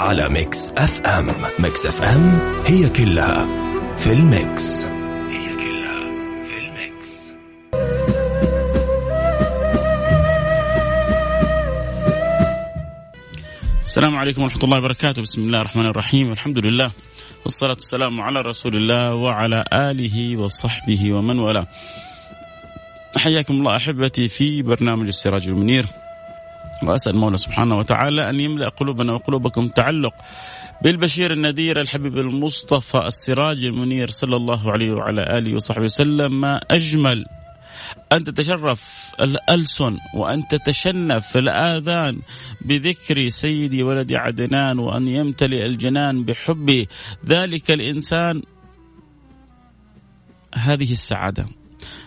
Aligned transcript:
على 0.00 0.28
Mix 0.28 0.70
FM 0.70 1.26
Mix 1.58 1.86
FM 1.86 2.38
هي 2.66 2.88
كلها 2.88 3.46
في 3.96 4.12
ال 4.12 4.26
mix. 4.26 4.84
هي 4.84 5.56
كلها 5.56 6.00
في 6.44 6.58
ال 6.58 6.73
mix. 6.73 7.32
السلام 13.82 14.16
عليكم 14.16 14.42
ورحمة 14.42 14.64
الله 14.64 14.78
وبركاته. 14.78 15.22
بسم 15.22 15.40
الله 15.40 15.60
الرحمن 15.60 15.86
الرحيم. 15.86 16.30
والحمد 16.30 16.58
لله. 16.58 16.90
والصلاة 17.44 17.72
والسلام 17.72 18.20
على 18.20 18.40
رسول 18.40 18.76
الله 18.76 19.14
وعلى 19.14 19.64
آله 19.72 20.36
وصحبه 20.36 21.12
ومن 21.12 21.38
والاه. 21.38 21.66
حياكم 23.16 23.54
الله 23.54 23.76
أحبتي 23.76 24.28
في 24.28 24.62
برنامج 24.62 25.06
السراج 25.06 25.48
المنير. 25.48 25.86
وأسأل 26.82 27.14
المولى 27.14 27.36
سبحانه 27.36 27.78
وتعالى 27.78 28.30
أن 28.30 28.40
يملأ 28.40 28.68
قلوبنا 28.68 29.12
وقلوبكم 29.12 29.68
تعلق 29.68 30.14
بالبشير 30.82 31.32
النذير 31.32 31.80
الحبيب 31.80 32.18
المصطفى 32.18 32.98
السراج 32.98 33.64
المنير 33.64 34.10
صلى 34.10 34.36
الله 34.36 34.72
عليه 34.72 34.92
وعلى 34.92 35.38
آله 35.38 35.56
وصحبه 35.56 35.84
وسلم. 35.84 36.40
ما 36.40 36.60
أجمل 36.70 37.24
أن 38.12 38.24
تتشرف 38.24 39.12
الألسن 39.20 39.98
وأن 40.14 40.48
تتشنف 40.48 41.36
الآذان 41.36 42.20
بذكر 42.60 43.28
سيدي 43.28 43.82
ولد 43.82 44.12
عدنان 44.12 44.78
وأن 44.78 45.08
يمتلئ 45.08 45.66
الجنان 45.66 46.24
بحب 46.24 46.86
ذلك 47.26 47.70
الإنسان 47.70 48.42
هذه 50.54 50.92
السعادة. 50.92 51.59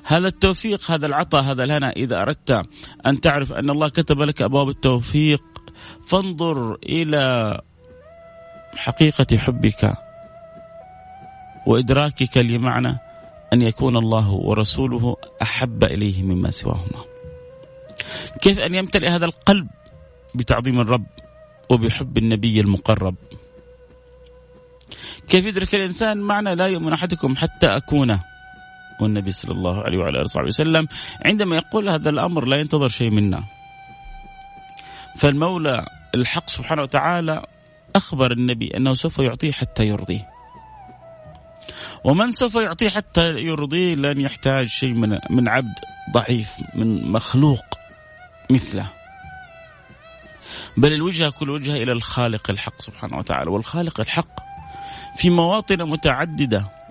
هذا 0.03 0.27
التوفيق 0.27 0.91
هذا 0.91 1.05
العطاء 1.05 1.43
هذا 1.43 1.63
الهنا 1.63 1.89
إذا 1.89 2.21
أردت 2.21 2.66
أن 3.05 3.21
تعرف 3.21 3.53
أن 3.53 3.69
الله 3.69 3.89
كتب 3.89 4.19
لك 4.19 4.41
أبواب 4.41 4.69
التوفيق 4.69 5.43
فانظر 6.07 6.75
إلى 6.75 7.61
حقيقة 8.75 9.38
حبك 9.38 9.94
وإدراكك 11.67 12.38
لمعنى 12.38 12.99
أن 13.53 13.61
يكون 13.61 13.97
الله 13.97 14.31
ورسوله 14.31 15.16
أحب 15.41 15.83
إليه 15.83 16.23
مما 16.23 16.51
سواهما. 16.51 17.03
كيف 18.41 18.59
أن 18.59 18.75
يمتلئ 18.75 19.09
هذا 19.09 19.25
القلب 19.25 19.67
بتعظيم 20.35 20.79
الرب 20.79 21.05
وبحب 21.69 22.17
النبي 22.17 22.59
المقرب؟ 22.59 23.16
كيف 25.27 25.45
يدرك 25.45 25.75
الإنسان 25.75 26.17
معنى 26.17 26.55
لا 26.55 26.67
يؤمن 26.67 26.94
أحدكم 26.94 27.35
حتى 27.35 27.67
أكون 27.67 28.19
والنبي 29.02 29.31
صلى 29.31 29.52
الله 29.52 29.83
عليه 29.83 29.97
وعلى 29.97 30.17
آله 30.17 30.23
وصحبه 30.23 30.47
وسلم 30.47 30.88
عندما 31.25 31.55
يقول 31.55 31.89
هذا 31.89 32.09
الأمر 32.09 32.45
لا 32.45 32.58
ينتظر 32.58 32.88
شيء 32.88 33.11
منا. 33.11 33.44
فالمولى 35.17 35.85
الحق 36.16 36.50
سبحانه 36.50 36.81
وتعالى 36.81 37.45
أخبر 37.95 38.31
النبي 38.31 38.77
أنه 38.77 38.94
سوف 38.94 39.19
يعطيه 39.19 39.52
حتى 39.52 39.88
يرضيه. 39.88 40.30
ومن 42.03 42.31
سوف 42.31 42.55
يعطيه 42.55 42.89
حتى 42.89 43.30
يرضيه 43.30 43.95
لن 43.95 44.22
يحتاج 44.22 44.66
شيء 44.66 44.94
من 44.94 45.19
من 45.30 45.50
عبد 45.50 45.80
ضعيف 46.13 46.50
من 46.75 47.12
مخلوق 47.12 47.66
مثله. 48.50 48.89
بل 50.78 50.94
الوجهه 50.94 51.29
كل 51.29 51.50
وجهه 51.50 51.75
إلى 51.75 51.91
الخالق 51.91 52.50
الحق 52.50 52.81
سبحانه 52.81 53.18
وتعالى 53.18 53.51
والخالق 53.51 54.00
الحق 54.00 54.39
في 55.16 55.29
مواطن 55.29 55.89
متعددة 55.89 56.82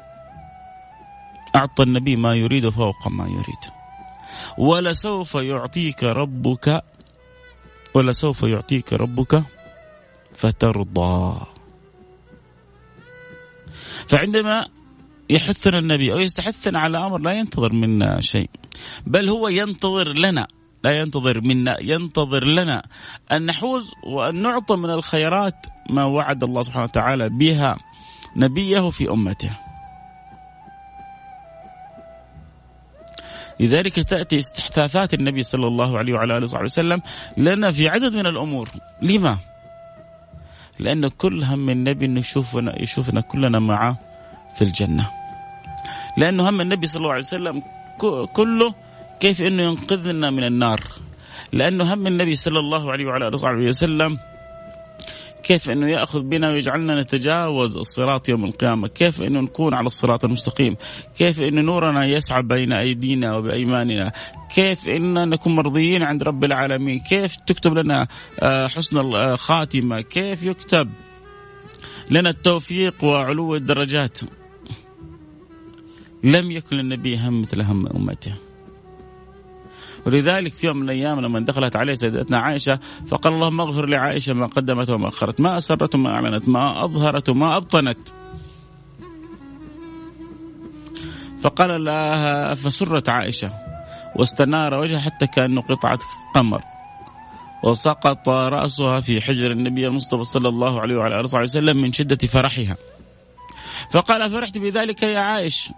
أعطى 1.57 1.83
النبي 1.83 2.17
ما 2.17 2.35
يريد 2.35 2.69
فوق 2.69 3.09
ما 3.09 3.27
يريد. 3.27 3.63
ولسوف 4.59 5.35
يعطيك 5.35 6.05
ربك 6.05 6.85
ولسوف 7.95 8.43
يعطيك 8.43 8.93
ربك 8.93 9.43
فترضى. 10.33 11.41
فعندما 14.07 14.67
يحثنا 15.31 15.79
النبي 15.79 16.13
أو 16.13 16.19
يستحثنا 16.19 16.79
على 16.79 16.99
أمر 16.99 17.19
لا 17.19 17.33
ينتظر 17.33 17.73
منا 17.73 18.21
شيء 18.21 18.51
بل 19.07 19.29
هو 19.29 19.49
ينتظر 19.49 20.09
لنا 20.09 20.47
لا 20.85 20.99
ينتظر 20.99 21.41
منا 21.41 21.77
ينتظر 21.81 22.45
لنا 22.45 22.83
أن 23.33 23.47
نحوز 23.47 23.93
وأن 24.05 24.43
نعطى 24.43 24.77
من 24.77 24.91
الخيرات 24.91 25.67
ما 25.91 26.05
وعد 26.05 26.45
الله 26.45 26.63
سبحانه 26.63 26.85
وتعالى 26.85 27.29
بها 27.29 27.79
نبيه 28.37 28.91
في 28.91 29.11
أمته. 29.11 29.57
لذلك 33.61 33.95
تأتي 33.95 34.39
استحثاثات 34.39 35.15
النبي 35.15 35.43
صلى 35.43 35.67
الله 35.67 35.99
عليه 35.99 36.13
وعلى 36.13 36.37
آله 36.37 36.45
وصحبه 36.45 36.65
وسلم 36.65 37.03
لنا 37.37 37.71
في 37.71 37.89
عدد 37.89 38.17
من 38.17 38.27
الأمور. 38.27 38.69
لما؟ 39.03 39.39
لأن 40.79 41.09
كل 41.09 41.45
هم 41.45 41.71
النبي 41.71 42.07
أنه 42.07 42.21
يشوفنا, 42.21 42.83
يشوفنا 42.83 43.21
كلنا 43.21 43.59
معه 43.59 43.99
في 44.55 44.63
الجنة. 44.63 45.11
لأنه 46.19 46.49
هم 46.49 46.61
النبي 46.61 46.87
صلى 46.87 47.01
الله 47.01 47.11
عليه 47.11 47.23
وسلم 47.23 47.63
كله 48.33 48.75
كيف 49.21 49.43
أنه 49.43 49.63
ينقذنا 49.63 50.31
من 50.31 50.45
النار. 50.45 50.81
لأنه 51.53 51.95
هم 51.95 52.07
النبي 52.07 52.35
صلى 52.35 52.59
الله 52.59 52.93
عليه 52.93 53.07
وعلى 53.07 53.29
آله 53.29 53.35
وصحبه 53.35 53.69
وسلم 53.69 54.19
كيف 55.43 55.71
إنه 55.71 55.89
يأخذ 55.91 56.23
بنا 56.23 56.51
ويجعلنا 56.51 57.01
نتجاوز 57.01 57.77
الصراط 57.77 58.29
يوم 58.29 58.45
القيامة، 58.45 58.89
كيف 58.89 59.23
إنه 59.23 59.41
نكون 59.41 59.75
على 59.75 59.87
الصراط 59.87 60.25
المستقيم، 60.25 60.77
كيف 61.19 61.41
ان 61.41 61.65
نورنا 61.65 62.07
يسعى 62.07 62.43
بين 62.43 62.73
أيدينا 62.73 63.37
وبأيماننا، 63.37 64.13
كيف 64.55 64.89
ان 64.89 65.29
نكون 65.29 65.57
مرضيين 65.57 66.03
عند 66.03 66.23
رب 66.23 66.45
العالمين، 66.45 66.99
كيف 66.99 67.37
تكتب 67.47 67.75
لنا 67.75 68.09
آه، 68.41 68.67
حسن 68.67 68.99
الخاتمه، 68.99 70.01
كيف 70.01 70.43
يكتب 70.43 70.91
لنا 72.11 72.31
التوفيق 72.31 73.05
وعلو 73.05 73.57
الدرجات. 73.57 74.19
لم 76.25 76.51
يكن 76.51 76.77
للنبي 76.77 77.19
هم 77.19 77.41
مثل 77.41 77.63
هم 77.63 77.87
أمته. 77.87 78.35
ولذلك 80.07 80.53
في 80.53 80.67
يوم 80.67 80.77
من 80.77 80.83
الأيام 80.83 81.21
لما 81.21 81.41
دخلت 81.41 81.77
عليه 81.77 81.95
سيدتنا 81.95 82.39
عائشة 82.39 82.79
فقال 83.09 83.33
اللهم 83.33 83.61
اغفر 83.61 83.89
لعائشة 83.89 84.33
ما 84.33 84.47
قدمت 84.47 84.91
وما 84.91 85.09
أخرت، 85.09 85.41
ما 85.41 85.57
أسرت 85.57 85.95
وما 85.95 86.11
أعلنت، 86.11 86.49
ما 86.49 86.85
أظهرت 86.85 87.29
وما 87.29 87.57
أبطنت. 87.57 87.99
فقال 91.41 91.85
لها 91.85 92.55
فسرت 92.55 93.09
عائشة 93.09 93.53
واستنار 94.17 94.75
وجهها 94.75 95.01
حتى 95.01 95.27
كأنه 95.27 95.61
قطعة 95.61 95.99
قمر. 96.35 96.63
وسقط 97.63 98.29
رأسها 98.29 99.01
في 99.01 99.21
حجر 99.21 99.51
النبي 99.51 99.87
المصطفى 99.87 100.25
صلى 100.25 100.49
الله 100.49 100.81
عليه 100.81 100.97
وعلى 100.97 101.15
آله 101.15 101.25
وصحبه 101.25 101.43
وسلم 101.43 101.77
من 101.77 101.93
شدة 101.93 102.17
فرحها. 102.17 102.77
فقال 103.91 104.31
فرحت 104.31 104.59
بذلك 104.59 105.03
يا 105.03 105.19
عائش. 105.19 105.73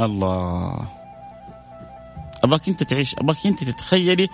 الله 0.00 1.01
ابغاك 2.44 2.68
أنت 2.68 2.82
تعيش 2.82 3.14
ابغاك 3.18 3.46
أنت 3.46 3.64
تتخيلي 3.64 4.28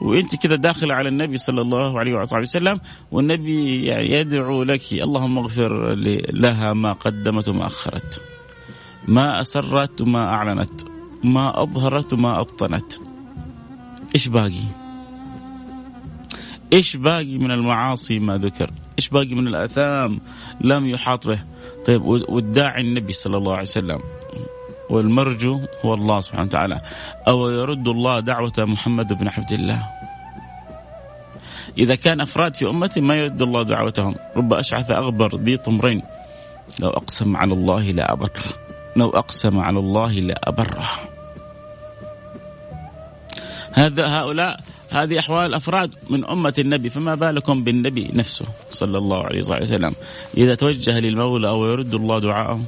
وأنت 0.00 0.36
كذا 0.36 0.56
داخله 0.56 0.94
على 0.94 1.08
النبي 1.08 1.36
صلى 1.36 1.60
الله 1.60 1.98
عليه 1.98 2.12
وعلى 2.12 2.42
وسلم 2.42 2.80
والنبي 3.12 3.84
يعني 3.84 4.10
يدعو 4.10 4.62
لك 4.62 4.92
اللهم 4.92 5.38
اغفر 5.38 5.94
لها 6.32 6.72
ما 6.72 6.92
قدمت 6.92 7.48
وما 7.48 7.66
أخرت 7.66 8.22
ما 9.08 9.40
أسرت 9.40 10.00
وما 10.00 10.24
أعلنت 10.24 10.80
ما 11.24 11.62
أظهرت 11.62 12.12
وما 12.12 12.40
أبطنت 12.40 12.92
إيش 14.14 14.28
باقي؟ 14.28 14.64
إيش 16.72 16.96
باقي 16.96 17.38
من 17.38 17.50
المعاصي 17.50 18.18
ما 18.18 18.38
ذكر؟ 18.38 18.70
إيش 18.98 19.08
باقي 19.08 19.34
من 19.34 19.48
الأثام 19.48 20.20
لم 20.60 20.86
يحاط 20.86 21.26
به؟ 21.26 21.44
طيب 21.86 22.02
والداعي 22.04 22.80
النبي 22.80 23.12
صلى 23.12 23.36
الله 23.36 23.52
عليه 23.52 23.62
وسلم 23.62 24.00
والمرجو 24.92 25.60
هو 25.84 25.94
الله 25.94 26.20
سبحانه 26.20 26.48
وتعالى. 26.52 26.80
أو 27.28 27.48
يرد 27.48 27.88
الله 27.88 28.20
دعوة 28.20 28.52
محمد 28.58 29.08
بن 29.12 29.28
عبد 29.28 29.52
الله. 29.52 29.80
إذا 31.78 31.94
كان 31.94 32.20
أفراد 32.20 32.56
في 32.56 32.68
أمتي 32.68 33.00
ما 33.00 33.14
يرد 33.16 33.42
الله 33.42 33.62
دعوتهم. 33.62 34.14
رب 34.36 34.52
أشعث 34.52 34.90
أغبر 34.90 35.36
ذي 35.36 35.56
طمرين. 35.56 36.02
لو 36.80 36.88
أقسم 36.88 37.36
على 37.36 37.52
الله 37.52 37.82
لا 37.82 38.12
أبره. 38.12 38.52
لو 38.96 39.08
أقسم 39.08 39.58
على 39.58 39.78
الله 39.78 40.12
لا 40.12 40.40
أبره. 40.44 40.88
هذا 43.72 44.04
هؤلاء 44.06 44.60
هذه 44.90 45.18
أحوال 45.18 45.54
أفراد 45.54 45.90
من 46.10 46.24
أمة 46.24 46.54
النبي. 46.58 46.88
فما 46.90 47.14
بالكم 47.14 47.64
بالنبي 47.64 48.10
نفسه 48.12 48.46
صلى 48.70 48.98
الله 48.98 49.24
عليه 49.24 49.40
وسلم؟ 49.40 49.94
إذا 50.36 50.54
توجه 50.54 51.00
للمولى 51.00 51.48
أو 51.48 51.66
يرد 51.66 51.94
الله 51.94 52.18
دعاءه 52.20 52.60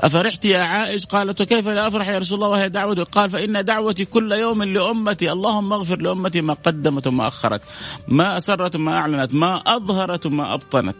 أفرحت 0.00 0.44
يا 0.44 0.58
عائش؟ 0.58 1.06
قالت 1.06 1.40
وكيف 1.40 1.68
لا 1.68 1.86
أفرح 1.86 2.08
يا 2.08 2.18
رسول 2.18 2.38
الله 2.38 2.48
وهي 2.48 2.68
دعوتي 2.68 3.02
قال 3.02 3.30
فإن 3.30 3.64
دعوتي 3.64 4.04
كل 4.04 4.32
يوم 4.32 4.62
لأمتي. 4.62 5.32
اللهم 5.32 5.72
اغفر 5.72 5.96
لأمتي 5.96 6.40
ما 6.40 6.54
قدمت 6.54 7.06
وما 7.06 7.28
أخرت 7.28 7.62
ما 8.08 8.36
أسرت 8.36 8.76
وما 8.76 8.92
أعلنت 8.92 9.34
ما 9.34 9.62
أظهرت 9.66 10.26
وما 10.26 10.54
أبطنت. 10.54 10.96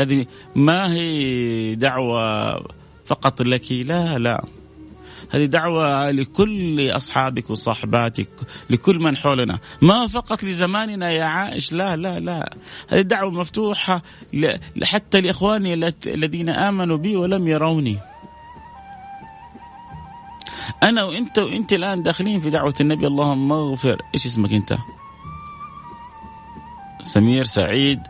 هذه 0.00 0.26
ما 0.56 0.92
هي 0.92 1.74
دعوة 1.74 2.56
فقط 3.06 3.42
لك؟ 3.42 3.72
لا 3.72 4.18
لا. 4.18 4.44
هذه 5.32 5.44
دعوة 5.44 6.10
لكل 6.10 6.90
أصحابك 6.90 7.50
وصاحباتك 7.50 8.28
لكل 8.70 8.98
من 8.98 9.16
حولنا. 9.16 9.58
ما 9.82 10.06
فقط 10.06 10.44
لزماننا 10.44 11.10
يا 11.10 11.24
عائش 11.24 11.72
لا 11.72 11.96
لا 11.96 12.20
لا. 12.20 12.56
هذه 12.88 13.00
دعوة 13.00 13.30
مفتوحة 13.30 14.02
حتى 14.82 15.20
لإخواني 15.20 15.74
الذين 16.06 16.48
آمنوا 16.48 16.96
بي 16.96 17.16
ولم 17.16 17.48
يروني. 17.48 17.98
أنا 20.82 21.04
وأنت 21.04 21.38
وأنت 21.38 21.72
الآن 21.72 22.02
داخلين 22.02 22.40
في 22.40 22.50
دعوة 22.50 22.74
النبي 22.80 23.06
اللهم 23.06 23.52
اغفر. 23.52 24.02
إيش 24.14 24.26
اسمك 24.26 24.52
أنت؟ 24.52 24.78
سمير 27.02 27.44
سعيد 27.44 28.00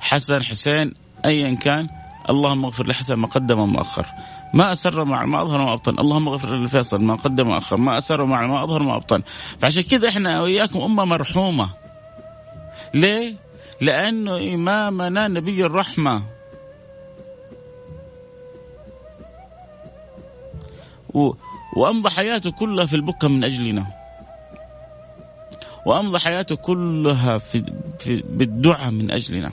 حسن 0.00 0.42
حسين 0.42 0.94
أيا 1.24 1.54
كان. 1.54 1.88
اللهم 2.30 2.64
اغفر 2.64 2.86
لحسن 2.86 3.14
ما 3.14 3.26
قدم 3.26 3.58
وما 3.58 3.80
أخر 3.80 4.06
ما 4.54 4.72
أسر 4.72 5.04
مع 5.04 5.24
ما 5.24 5.42
أظهر 5.42 5.64
ما 5.64 5.72
أبطن. 5.72 5.98
اللهم 5.98 6.28
اغفر 6.28 6.64
لفيصل 6.64 7.04
ما 7.04 7.14
قدم 7.14 7.48
وأخر. 7.48 7.76
ما 7.76 7.98
أسر 7.98 8.24
مع 8.24 8.46
ما 8.46 8.64
أظهر 8.64 8.82
ما 8.82 8.96
أبطن. 8.96 9.22
فعشان 9.58 9.82
كذا 9.82 10.08
إحنا 10.08 10.40
وإياكم 10.40 10.80
أمة 10.80 11.04
مرحومة. 11.04 11.70
ليه؟ 12.94 13.34
لأنه 13.80 14.54
إمامنا 14.54 15.28
نبي 15.28 15.66
الرحمة. 15.66 16.22
و... 21.14 21.32
وأمضى 21.76 22.10
حياته 22.10 22.50
كلها 22.50 22.86
في 22.86 22.96
البكة 22.96 23.28
من 23.28 23.44
أجلنا. 23.44 23.86
وأمضى 25.86 26.18
حياته 26.18 26.56
كلها 26.56 27.38
في, 27.38 27.64
في 27.98 28.22
بالدعاء 28.28 28.90
من 28.90 29.10
أجلنا. 29.10 29.52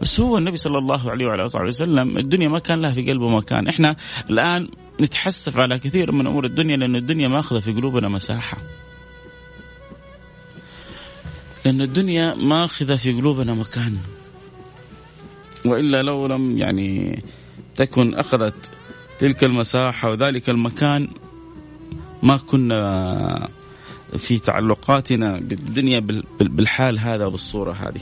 بس 0.00 0.20
هو 0.20 0.38
النبي 0.38 0.56
صلى 0.56 0.78
الله 0.78 1.10
عليه 1.10 1.26
وعلى 1.26 1.44
آله 1.44 1.68
وسلم 1.68 2.18
الدنيا 2.18 2.48
ما 2.48 2.58
كان 2.58 2.80
لها 2.80 2.92
في 2.92 3.10
قلبه 3.10 3.28
مكان. 3.28 3.68
إحنا 3.68 3.96
الآن 4.30 4.68
نتحسف 5.00 5.58
على 5.58 5.78
كثير 5.78 6.12
من 6.12 6.26
أمور 6.26 6.44
الدنيا 6.44 6.76
لأن 6.76 6.96
الدنيا 6.96 7.28
ماخذه 7.28 7.60
في 7.60 7.72
قلوبنا 7.72 8.08
مساحة. 8.08 8.58
لأن 11.64 11.80
الدنيا 11.80 12.34
ماخذة 12.34 12.96
في 12.96 13.12
قلوبنا 13.12 13.54
مكان. 13.54 13.96
وإلا 15.64 16.02
لو 16.02 16.26
لم 16.26 16.58
يعني 16.58 17.22
تكن 17.74 18.14
أخذت 18.14 18.70
تلك 19.18 19.44
المساحة 19.44 20.10
وذلك 20.10 20.50
المكان 20.50 21.08
ما 22.22 22.36
كنا 22.36 23.48
في 24.16 24.38
تعلقاتنا 24.38 25.40
بالدنيا 25.40 26.00
بالحال 26.40 26.98
هذا 26.98 27.26
وبالصورة 27.26 27.72
هذه. 27.72 28.00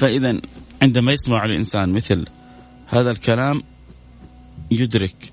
فإذا 0.00 0.40
عندما 0.82 1.12
يسمع 1.12 1.44
الإنسان 1.44 1.92
مثل 1.92 2.26
هذا 2.86 3.10
الكلام 3.10 3.62
يدرك 4.70 5.32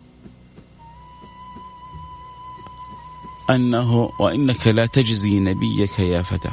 أنه 3.49 4.09
وإنك 4.19 4.67
لا 4.67 4.85
تجزي 4.85 5.39
نبيك 5.39 5.99
يا 5.99 6.21
فتى. 6.21 6.51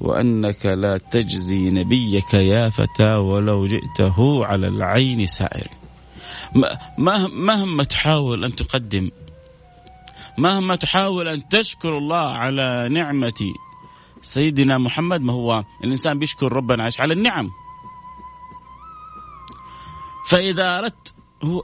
وأنك 0.00 0.66
لا 0.66 0.98
تجزي 0.98 1.70
نبيك 1.70 2.34
يا 2.34 2.68
فتى 2.68 3.14
ولو 3.14 3.66
جئته 3.66 4.46
على 4.46 4.68
العين 4.68 5.26
سائر. 5.26 5.68
مهما 6.98 7.84
تحاول 7.84 8.44
أن 8.44 8.56
تقدم 8.56 9.10
مهما 10.38 10.76
تحاول 10.76 11.28
أن 11.28 11.48
تشكر 11.48 11.98
الله 11.98 12.28
على 12.28 12.88
نعمة 12.88 13.54
سيدنا 14.22 14.78
محمد 14.78 15.20
ما 15.20 15.32
هو 15.32 15.64
الإنسان 15.84 16.18
بيشكر 16.18 16.52
ربنا 16.52 16.82
عايش 16.82 17.00
على 17.00 17.14
النعم. 17.14 17.50
فإذا 20.28 20.78
أردت 20.78 21.14
هو 21.44 21.62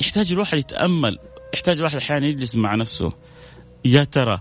يحتاج 0.00 0.32
الواحد 0.32 0.58
يتأمل 0.58 1.18
يحتاج 1.54 1.76
الواحد 1.76 1.96
أحيانا 1.96 2.26
يجلس 2.26 2.56
مع 2.56 2.74
نفسه. 2.74 3.12
يا 3.84 4.04
ترى 4.04 4.40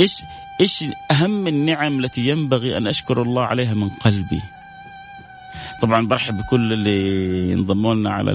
إيش 0.00 0.12
إيش 0.60 0.84
أهم 1.10 1.46
النعم 1.46 1.98
التي 1.98 2.28
ينبغي 2.28 2.76
أن 2.76 2.86
أشكر 2.86 3.22
الله 3.22 3.42
عليها 3.42 3.74
من 3.74 3.88
قلبي؟ 3.88 4.42
طبعا 5.82 6.06
برحب 6.06 6.36
بكل 6.36 6.72
اللي 6.72 7.50
ينضموا 7.52 7.94
لنا 7.94 8.10
على 8.10 8.32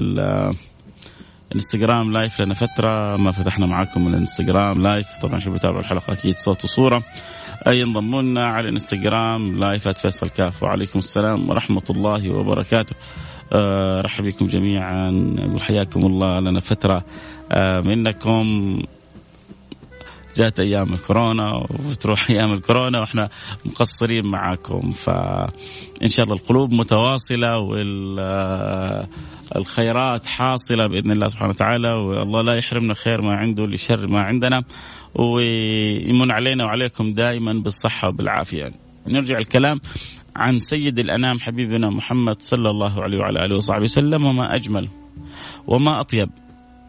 الانستغرام 1.50 2.12
live 2.12 2.40
لنا 2.40 2.54
فترة 2.54 3.16
ما 3.16 3.32
فتحنا 3.32 3.66
معاكم 3.66 4.08
الانستغرام 4.08 4.82
live. 4.82 5.06
طبعا 5.22 5.38
يحبوا 5.38 5.56
يتابعوا 5.56 5.80
الحلقة 5.80 6.12
أكيد 6.12 6.36
صوت 6.36 6.64
وصورة. 6.64 7.04
ينضموا 7.66 8.22
لنا 8.22 8.46
على 8.46 8.68
الانستغرام 8.68 9.56
live 9.58 9.85
at 9.85 9.98
فيصل 9.98 10.28
كاف. 10.28 10.62
وعليكم 10.62 10.98
السلام 10.98 11.50
ورحمة 11.50 11.84
الله 11.90 12.30
وبركاته. 12.30 12.96
أه 13.52 13.98
رحب 14.04 14.24
بكم 14.24 14.46
جميعا. 14.46 15.34
أقول 15.38 15.62
حياكم 15.62 16.00
الله 16.00 16.36
لنا 16.40 16.60
فترة. 16.60 17.04
أه 17.52 17.82
منكم 17.84 18.78
جاءت 20.36 20.60
أيام 20.60 20.94
الكورونا 20.94 21.66
وتروح 21.90 22.30
أيام 22.30 22.52
الكورونا 22.52 23.00
وإحنا 23.00 23.28
مقصرين 23.64 24.26
معاكم. 24.26 24.90
فان 24.90 26.08
شاء 26.08 26.24
الله 26.24 26.36
القلوب 26.36 26.72
متواصلة 26.72 27.58
والخيرات 29.56 30.26
حاصلة 30.26 30.86
بإذن 30.86 31.10
الله 31.10 31.28
سبحانه 31.28 31.50
وتعالى. 31.50 31.92
والله 31.92 32.42
لا 32.42 32.56
يحرمنا 32.56 32.94
خير 32.94 33.22
ما 33.22 33.34
عنده 33.34 33.66
لشر 33.66 34.06
ما 34.06 34.22
عندنا. 34.22 34.62
ويمن 35.14 36.30
علينا 36.30 36.64
وعليكم 36.64 37.14
دائما 37.14 37.52
بالصحة 37.52 38.08
وبالعافية. 38.08 38.72
نرجع 39.06 39.38
الكلام 39.38 39.80
عن 40.36 40.58
سيد 40.58 40.98
الأنام 40.98 41.40
حبيبنا 41.40 41.90
محمد 41.90 42.42
صلى 42.42 42.70
الله 42.70 43.02
عليه 43.02 43.18
وعلى 43.18 43.44
آله 43.44 43.56
وصحبه 43.56 43.82
وسلم 43.82 44.24
وما 44.24 44.54
أجمل 44.54 44.88
وما 45.66 46.00
أطيب 46.00 46.30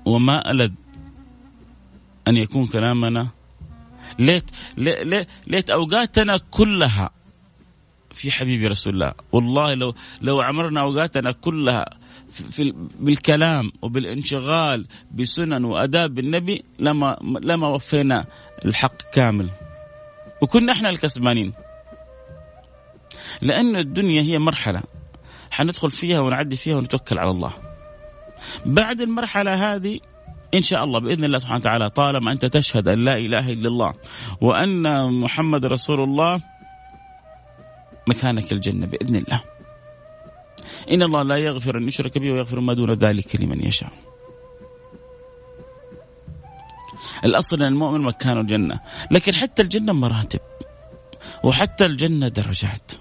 وما 0.06 0.52
ألذ 0.52 0.72
أن 2.28 2.38
يكون 2.38 2.66
كلامنا 2.66 3.30
ليت 4.20 4.52
ليت, 4.78 5.28
ليت 5.48 5.70
أوقاتنا 5.70 6.38
كلها 6.52 7.10
في 8.14 8.32
حبيبي 8.32 8.68
رسول 8.68 8.94
الله. 8.94 9.14
والله 9.32 9.74
لو 9.74 9.94
لو 10.22 10.42
عمرنا 10.42 10.82
أوقاتنا 10.82 11.32
كلها 11.32 11.86
في 12.34 12.74
بالكلام 13.00 13.72
وبالانشغال 13.82 14.88
بسنن 15.12 15.66
وأداب 15.66 16.20
النبي 16.20 16.64
لما 16.80 17.18
لما 17.22 17.68
وفينا 17.68 18.26
الحق 18.66 19.02
كامل. 19.14 19.50
وكنا 20.42 20.72
إحنا 20.72 20.90
الكسبانين. 20.90 21.54
لأن 23.42 23.76
الدنيا 23.76 24.22
هي 24.22 24.40
مرحلة 24.40 24.84
حندخل 25.52 25.92
فيها 25.92 26.20
ونعدي 26.20 26.56
فيها 26.56 26.76
ونتوكل 26.76 27.20
على 27.20 27.32
الله. 27.32 27.54
بعد 28.66 29.02
المرحلة 29.02 29.76
هذه 29.76 30.00
إن 30.54 30.62
شاء 30.62 30.84
الله 30.84 31.00
بإذن 31.00 31.24
الله 31.24 31.38
سبحانه 31.38 31.60
وتعالى 31.60 31.90
طالما 31.90 32.32
أنت 32.32 32.46
تشهد 32.46 32.88
أن 32.88 33.06
لا 33.06 33.18
إله 33.18 33.54
إلا 33.54 33.68
الله 33.68 33.94
وأن 34.42 35.14
محمد 35.14 35.66
رسول 35.66 36.04
الله 36.04 36.42
مكانك 38.08 38.52
الجنة 38.52 38.86
بإذن 38.86 39.16
الله. 39.16 39.44
إن 40.92 41.04
الله 41.04 41.24
لا 41.24 41.38
يغفر 41.38 41.78
أن 41.78 41.88
يشرك 41.88 42.18
به 42.18 42.32
ويغفر 42.32 42.60
ما 42.60 42.74
دون 42.74 42.94
ذلك 42.94 43.42
لمن 43.42 43.66
يشاء. 43.66 43.92
الأصل 47.26 47.56
أن 47.56 47.68
المؤمن 47.68 48.02
مكانه 48.02 48.42
الجنة 48.42 48.80
لكن 49.12 49.36
حتى 49.36 49.62
الجنة 49.62 49.94
مراتب 49.94 50.40
وحتى 51.44 51.86
الجنة 51.86 52.28
درجات. 52.28 52.92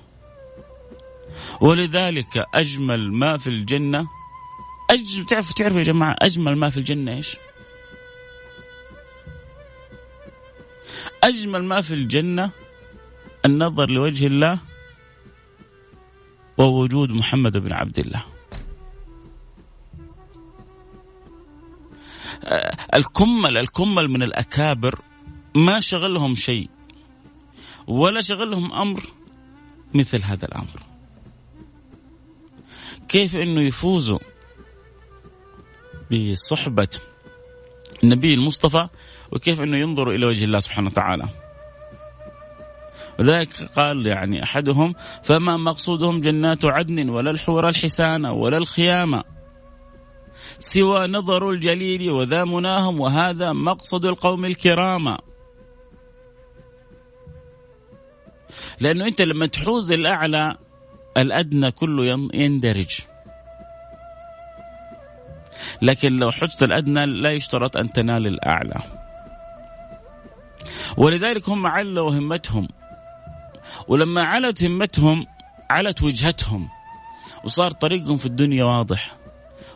ولذلك 1.61 2.45
أجمل 2.54 3.12
ما 3.12 3.38
في 3.38 3.47
الجنة 3.47 4.07
أج... 4.90 5.25
تعرف 5.28 5.52
تعرف 5.52 5.76
يا 5.76 5.83
جماعة 5.83 6.16
أجمل 6.23 6.57
ما 6.57 6.71
في 6.71 6.78
الجنة 6.78 7.12
إيش؟ 7.12 7.37
أجمل 11.25 11.64
ما 11.64 11.81
في 11.81 11.95
الجنة 11.95 12.50
النظر 13.45 13.90
لوجه 13.90 14.26
الله 14.26 14.59
ووجود 16.59 17.11
محمد 17.11 17.59
بن 17.59 17.73
عبد 17.73 17.99
الله 17.99 18.25
آه، 22.44 22.76
الكمل 22.94 23.59
الكمل 23.59 24.09
من 24.09 24.23
الأكابر 24.23 25.00
ما 25.54 25.80
شغلهم 25.80 26.35
شيء 26.35 26.71
ولا 27.87 28.21
شغلهم 28.21 28.73
أمر 28.73 29.02
مثل 29.94 30.25
هذا 30.25 30.44
الأمر 30.44 30.82
كيف 33.09 33.37
إنه 33.37 33.61
يفوزوا 33.61 34.18
بصحبة 36.12 36.88
النبي 38.04 38.35
المصطفى 38.35 38.88
وكيف 39.32 39.61
إنه 39.61 39.76
ينظروا 39.76 40.14
إلى 40.14 40.26
وجه 40.26 40.44
الله 40.44 40.59
سبحانه 40.59 40.88
وتعالى. 40.88 41.28
وذلك 43.19 43.49
قال 43.76 44.07
يعني 44.07 44.42
أحدهم 44.42 44.95
فما 45.23 45.57
مقصودهم 45.57 46.21
جنات 46.21 46.64
عدن 46.64 47.09
ولا 47.09 47.31
الحور 47.31 47.69
الحسان 47.69 48.26
ولا 48.26 48.59
الخيامة 48.59 49.25
سوى 50.59 51.07
نظر 51.07 51.50
الجليل 51.50 52.11
وذا 52.11 52.45
مناهم 52.45 53.00
وهذا 53.00 53.52
مقصد 53.52 54.04
القوم 54.04 54.45
الكرام. 54.45 55.16
لأنه 58.81 59.07
أنت 59.07 59.23
لما 59.23 59.47
تحوز 59.47 59.92
الأعلى 59.92 60.57
الأدنى 61.16 61.71
كله 61.71 62.28
يندرج. 62.35 63.00
لكن 65.83 66.16
لو 66.16 66.31
حجت 66.31 66.62
الأدنى 66.62 67.07
لا 67.07 67.33
يشترط 67.33 67.76
أن 67.76 67.92
تنال 67.92 68.26
الأعلى. 68.26 68.83
ولذلك 70.97 71.49
هم 71.49 71.66
علوا 71.66 72.11
همتهم. 72.11 72.69
ولما 73.88 74.24
علت 74.24 74.64
همتهم 74.64 75.26
علت 75.70 76.02
وجهتهم 76.02 76.68
وصار 77.44 77.70
طريقهم 77.70 78.16
في 78.16 78.26
الدنيا 78.26 78.64
واضح 78.64 79.16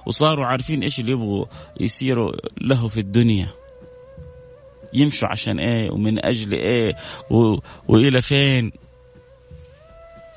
وصاروا 0.07 0.47
عارفين 0.47 0.83
إيش 0.83 1.01
اللي 1.01 1.13
يبغوا 1.13 1.45
يصيروا 1.81 2.33
له 2.61 2.89
في 2.89 3.01
الدنيا. 3.01 3.49
يمشوا 4.93 5.29
عشان 5.29 5.59
إيه 5.59 5.91
ومن 5.91 6.25
أجل 6.25 6.53
إيه 6.53 6.97
و... 7.31 7.59
وإلى 7.89 8.23
فين. 8.23 8.73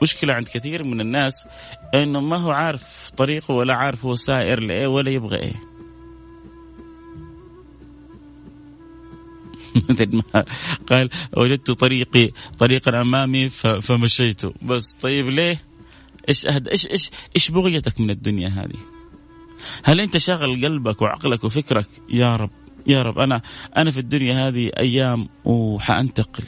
مشكلة 0.01 0.33
عند 0.33 0.47
كثير 0.47 0.83
من 0.83 1.01
الناس 1.01 1.47
إنه 1.93 2.19
ما 2.19 2.37
هو 2.37 2.51
عارف 2.51 3.11
طريقه 3.17 3.53
ولا 3.53 3.75
عارف 3.75 4.05
هو 4.05 4.15
سائر 4.15 4.63
لإيه 4.63 4.87
ولا 4.87 5.11
يبغى 5.11 5.37
إيه. 5.37 5.68
قال 10.89 11.09
وجدت 11.37 11.71
طريقي 11.71 12.31
طريقا 12.59 13.01
امامي 13.01 13.49
فمشيت 13.49 14.63
بس 14.63 14.93
طيب 14.93 15.29
ليه؟ 15.29 15.61
إيش 16.29 16.47
أهد... 16.47 16.67
إيش 16.67 16.87
إيش 16.87 17.11
إيش 17.35 17.51
بغيتك 17.51 17.99
من 17.99 18.09
الدنيا 18.09 18.49
هذه؟ 18.49 18.79
هل 19.83 19.99
أنت 19.99 20.17
شاغل 20.17 20.65
قلبك 20.65 21.01
وعقلك 21.01 21.43
وفكرك 21.43 21.87
يا 22.09 22.35
رب 22.35 22.49
يا 22.87 23.01
رب 23.01 23.19
أنا 23.19 23.41
أنا 23.77 23.91
في 23.91 23.99
الدنيا 23.99 24.47
هذه 24.47 24.71
أيام 24.77 25.29
وحأنتقل 25.45 26.43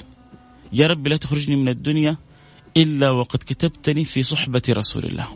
يا 0.73 0.87
رب 0.87 1.07
لا 1.07 1.17
تخرجني 1.17 1.55
من 1.55 1.69
الدنيا 1.69 2.17
إلا 2.77 3.09
وقد 3.09 3.39
كتبتني 3.39 4.03
في 4.03 4.23
صحبة 4.23 4.61
رسول 4.69 5.03
الله. 5.03 5.27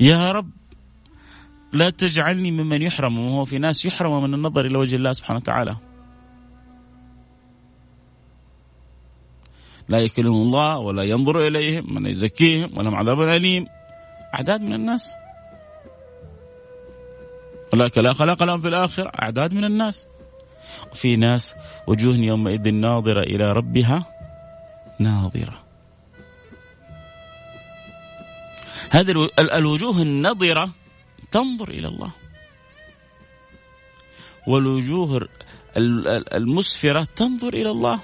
يا 0.00 0.32
رب 0.32 0.50
لا 1.72 1.90
تجعلني 1.90 2.50
ممن 2.50 2.82
يحرم 2.82 3.18
وهو 3.18 3.44
في 3.44 3.58
ناس 3.58 3.86
يحرم 3.86 4.22
من 4.22 4.34
النظر 4.34 4.66
إلى 4.66 4.78
وجه 4.78 4.96
الله 4.96 5.12
سبحانه 5.12 5.38
وتعالى. 5.38 5.76
لا 9.88 9.98
يكلم 9.98 10.32
الله 10.32 10.78
ولا 10.78 11.02
ينظر 11.02 11.46
إليهم 11.46 11.96
ولا 11.96 12.08
يزكيهم 12.08 12.78
ولهم 12.78 12.94
عذاب 12.94 13.20
أليم. 13.20 13.66
أعداد 14.34 14.60
من 14.60 14.72
الناس. 14.72 15.14
ولك 17.72 17.98
لا 17.98 18.12
خلاق 18.12 18.42
لهم 18.42 18.60
في 18.60 18.68
الآخرة 18.68 19.10
أعداد 19.22 19.52
من 19.54 19.64
الناس 19.64 20.06
وفي 20.92 21.16
ناس 21.16 21.54
وجوه 21.86 22.14
يومئذ 22.14 22.74
ناظرة 22.74 23.20
إلى 23.20 23.52
ربها 23.52 24.06
ناظرة 24.98 25.64
هذه 28.90 29.28
الوجوه 29.38 30.02
النظرة 30.02 30.70
تنظر 31.30 31.68
إلى 31.68 31.88
الله. 31.88 32.10
والوجوه 34.46 35.28
المسفرة 35.76 37.08
تنظر 37.16 37.48
إلى 37.48 37.70
الله 37.70 38.00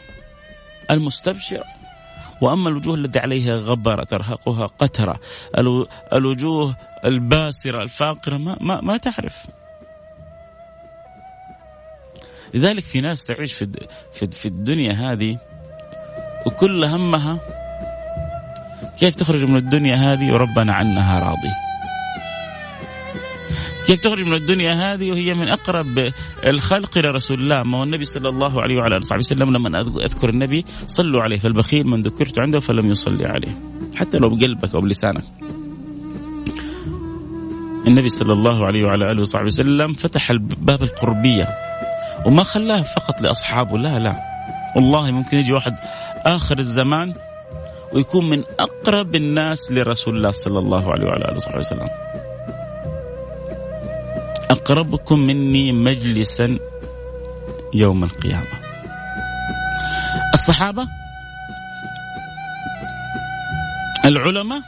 المستبشرة. 0.90 1.64
وأما 2.40 2.68
الوجوه 2.68 2.94
التي 2.94 3.18
عليها 3.18 3.56
غبرة 3.56 4.04
ترهقها 4.04 4.66
قترة 4.66 5.20
الوجوه 6.12 6.76
الباسرة 7.04 7.82
الفاقرة 7.82 8.36
ما, 8.36 8.56
ما, 8.60 8.80
ما 8.80 8.96
تعرف. 8.96 9.36
لذلك 12.54 12.84
في 12.84 13.00
ناس 13.00 13.24
تعيش 13.24 13.52
في 13.52 13.66
في 14.12 14.46
الدنيا 14.46 14.92
هذه 14.92 15.38
وكل 16.46 16.84
همها 16.84 17.38
كيف 18.98 19.14
تخرج 19.14 19.44
من 19.44 19.56
الدنيا 19.56 19.96
هذه؟ 19.96 20.32
وربنا 20.32 20.74
عنها 20.74 21.18
راضي. 21.18 21.65
كيف 23.86 23.98
تخرج 23.98 24.22
من 24.22 24.34
الدنيا 24.34 24.74
هذه 24.74 25.10
وهي 25.10 25.34
من 25.34 25.48
أقرب 25.48 26.12
الخلق 26.46 26.98
إلى 26.98 27.08
رسول 27.10 27.40
الله. 27.40 27.62
ما 27.62 27.78
هو 27.78 27.82
النبي 27.82 28.04
صلى 28.04 28.28
الله 28.28 28.62
عليه 28.62 28.76
وعلى 28.76 28.96
آله 28.96 29.16
وسلم 29.18 29.52
لما 29.56 29.80
أذكر 29.80 30.28
النبي 30.28 30.64
صلوا 30.86 31.22
عليه 31.22 31.38
فالبخيل 31.38 31.86
من 31.86 32.02
ذكرت 32.02 32.38
عنده 32.38 32.60
فلم 32.60 32.90
يصلي 32.90 33.26
عليه. 33.26 33.58
حتى 33.94 34.18
لو 34.18 34.28
بقلبك 34.28 34.74
أو 34.74 34.80
بلسانك. 34.80 35.24
النبي 37.86 38.08
صلى 38.08 38.32
الله 38.32 38.66
عليه 38.66 38.84
وعلى 38.84 39.12
آله 39.12 39.22
وصحبه 39.22 39.46
وسلم 39.46 39.92
فتح 39.92 40.32
باب 40.58 40.82
القربية. 40.82 41.48
وما 42.26 42.42
خلاه 42.42 42.82
فقط 42.82 43.22
لأصحابه 43.22 43.78
لا 43.78 43.98
لا. 43.98 44.16
والله 44.76 45.10
ممكن 45.10 45.36
يجي 45.36 45.52
واحد 45.52 45.74
آخر 46.26 46.58
الزمان 46.58 47.14
ويكون 47.92 48.28
من 48.28 48.42
أقرب 48.60 49.14
الناس 49.14 49.72
لرسول 49.72 50.16
الله 50.16 50.30
صلى 50.30 50.58
الله 50.58 50.92
عليه 50.92 51.06
وعلى 51.06 51.24
آله 51.24 51.34
وصحبه 51.34 51.58
وسلم. 51.58 51.88
أقربكم 54.50 55.18
مني 55.18 55.72
مجلسا 55.72 56.58
يوم 57.74 58.04
القيامة. 58.04 58.46
الصحابة 60.34 60.88
العلماء 64.04 64.60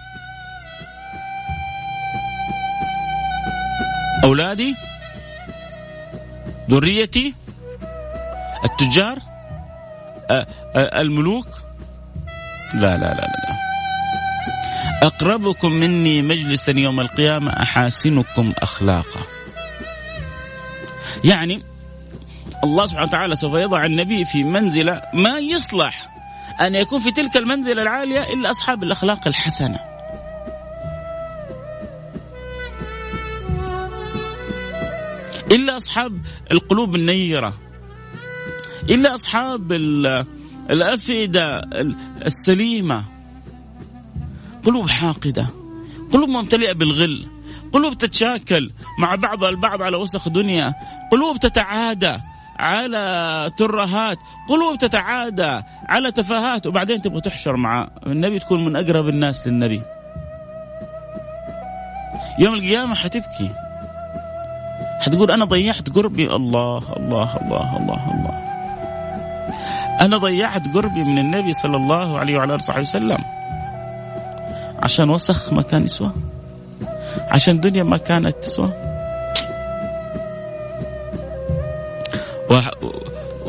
أولادي 4.25 4.77
ذريتي 6.71 7.35
التجار 8.65 9.19
الملوك. 10.77 11.49
لا 12.75 12.97
لا 12.97 12.97
لا 12.97 13.27
لا. 13.27 13.59
أقربكم 15.03 15.73
مني 15.73 16.23
مجلسا 16.23 16.73
يوم 16.73 17.01
القيامة 17.01 17.51
أحاسنكم 17.63 18.53
أخلاقا. 18.59 19.38
يعني 21.25 21.63
الله 22.65 22.87
سبحانه 22.87 23.09
وتعالى 23.09 23.35
سوف 23.35 23.55
يضع 23.55 23.85
النبي 23.87 24.25
في 24.25 24.45
منزلة 24.45 25.03
ما 25.15 25.39
يصلح 25.39 26.09
أن 26.61 26.75
يكون 26.75 27.01
في 27.01 27.11
تلك 27.11 27.37
المنزلة 27.37 27.83
العالية 27.83 28.33
إلا 28.33 28.51
أصحاب 28.51 28.83
الأخلاق 28.83 29.29
الحسنة. 29.29 29.79
إلا 35.51 35.77
أصحاب 35.77 36.21
القلوب 36.53 36.95
النيرة. 36.95 37.55
إلا 38.91 39.15
أصحاب 39.15 39.73
الأفئدة 40.71 41.61
السليمة. 42.27 43.05
قلوب 44.65 44.89
حاقدة. 44.89 45.47
قلوب 46.13 46.29
ممتلئة 46.29 46.73
بالغل. 46.73 47.27
قلوب 47.73 47.99
تتشاكل 47.99 48.71
مع 48.99 49.15
بعضها 49.15 49.49
البعض 49.49 49.83
على 49.83 49.97
وسخ 49.97 50.29
دنيا. 50.29 50.75
قلوب 51.13 51.37
تتعادى 51.37 52.13
على 52.59 53.51
ترهات. 53.59 54.19
قلوب 54.49 54.79
تتعادى 54.79 55.61
على 55.89 56.13
تفاهات. 56.13 56.67
وبعدين 56.67 57.03
تبغى 57.03 57.21
تحشر 57.21 57.57
مع 57.57 57.89
النبي 58.07 58.39
تكون 58.39 58.65
من 58.65 58.77
أقرب 58.77 59.09
الناس 59.09 59.47
للنبي. 59.47 59.83
يوم 62.39 62.55
القيامة 62.55 62.95
حتبكي. 62.95 63.51
حتقول 65.01 65.31
أنا 65.31 65.45
ضيعت 65.45 65.91
قربي. 65.91 66.27
الله 66.35 66.83
الله 66.97 67.37
الله 67.37 67.77
الله 67.77 68.11
الله. 68.11 68.49
أنا 70.01 70.17
ضيعت 70.17 70.75
قربي 70.75 71.05
من 71.05 71.19
النبي 71.19 71.53
صلى 71.53 71.77
الله 71.77 72.19
عليه 72.19 72.37
وعلى 72.37 72.55
آله 72.55 72.63
وصحبه 72.63 72.81
وسلم. 72.81 73.19
عشان 74.83 75.11
وسخ 75.11 75.53
ما 75.53 75.63
كان 75.63 75.85
يسوى 75.85 76.13
عشان 77.17 77.61
دنيا 77.61 77.83
ما 77.83 77.97
كانت 77.97 78.37
تسوى. 78.43 78.73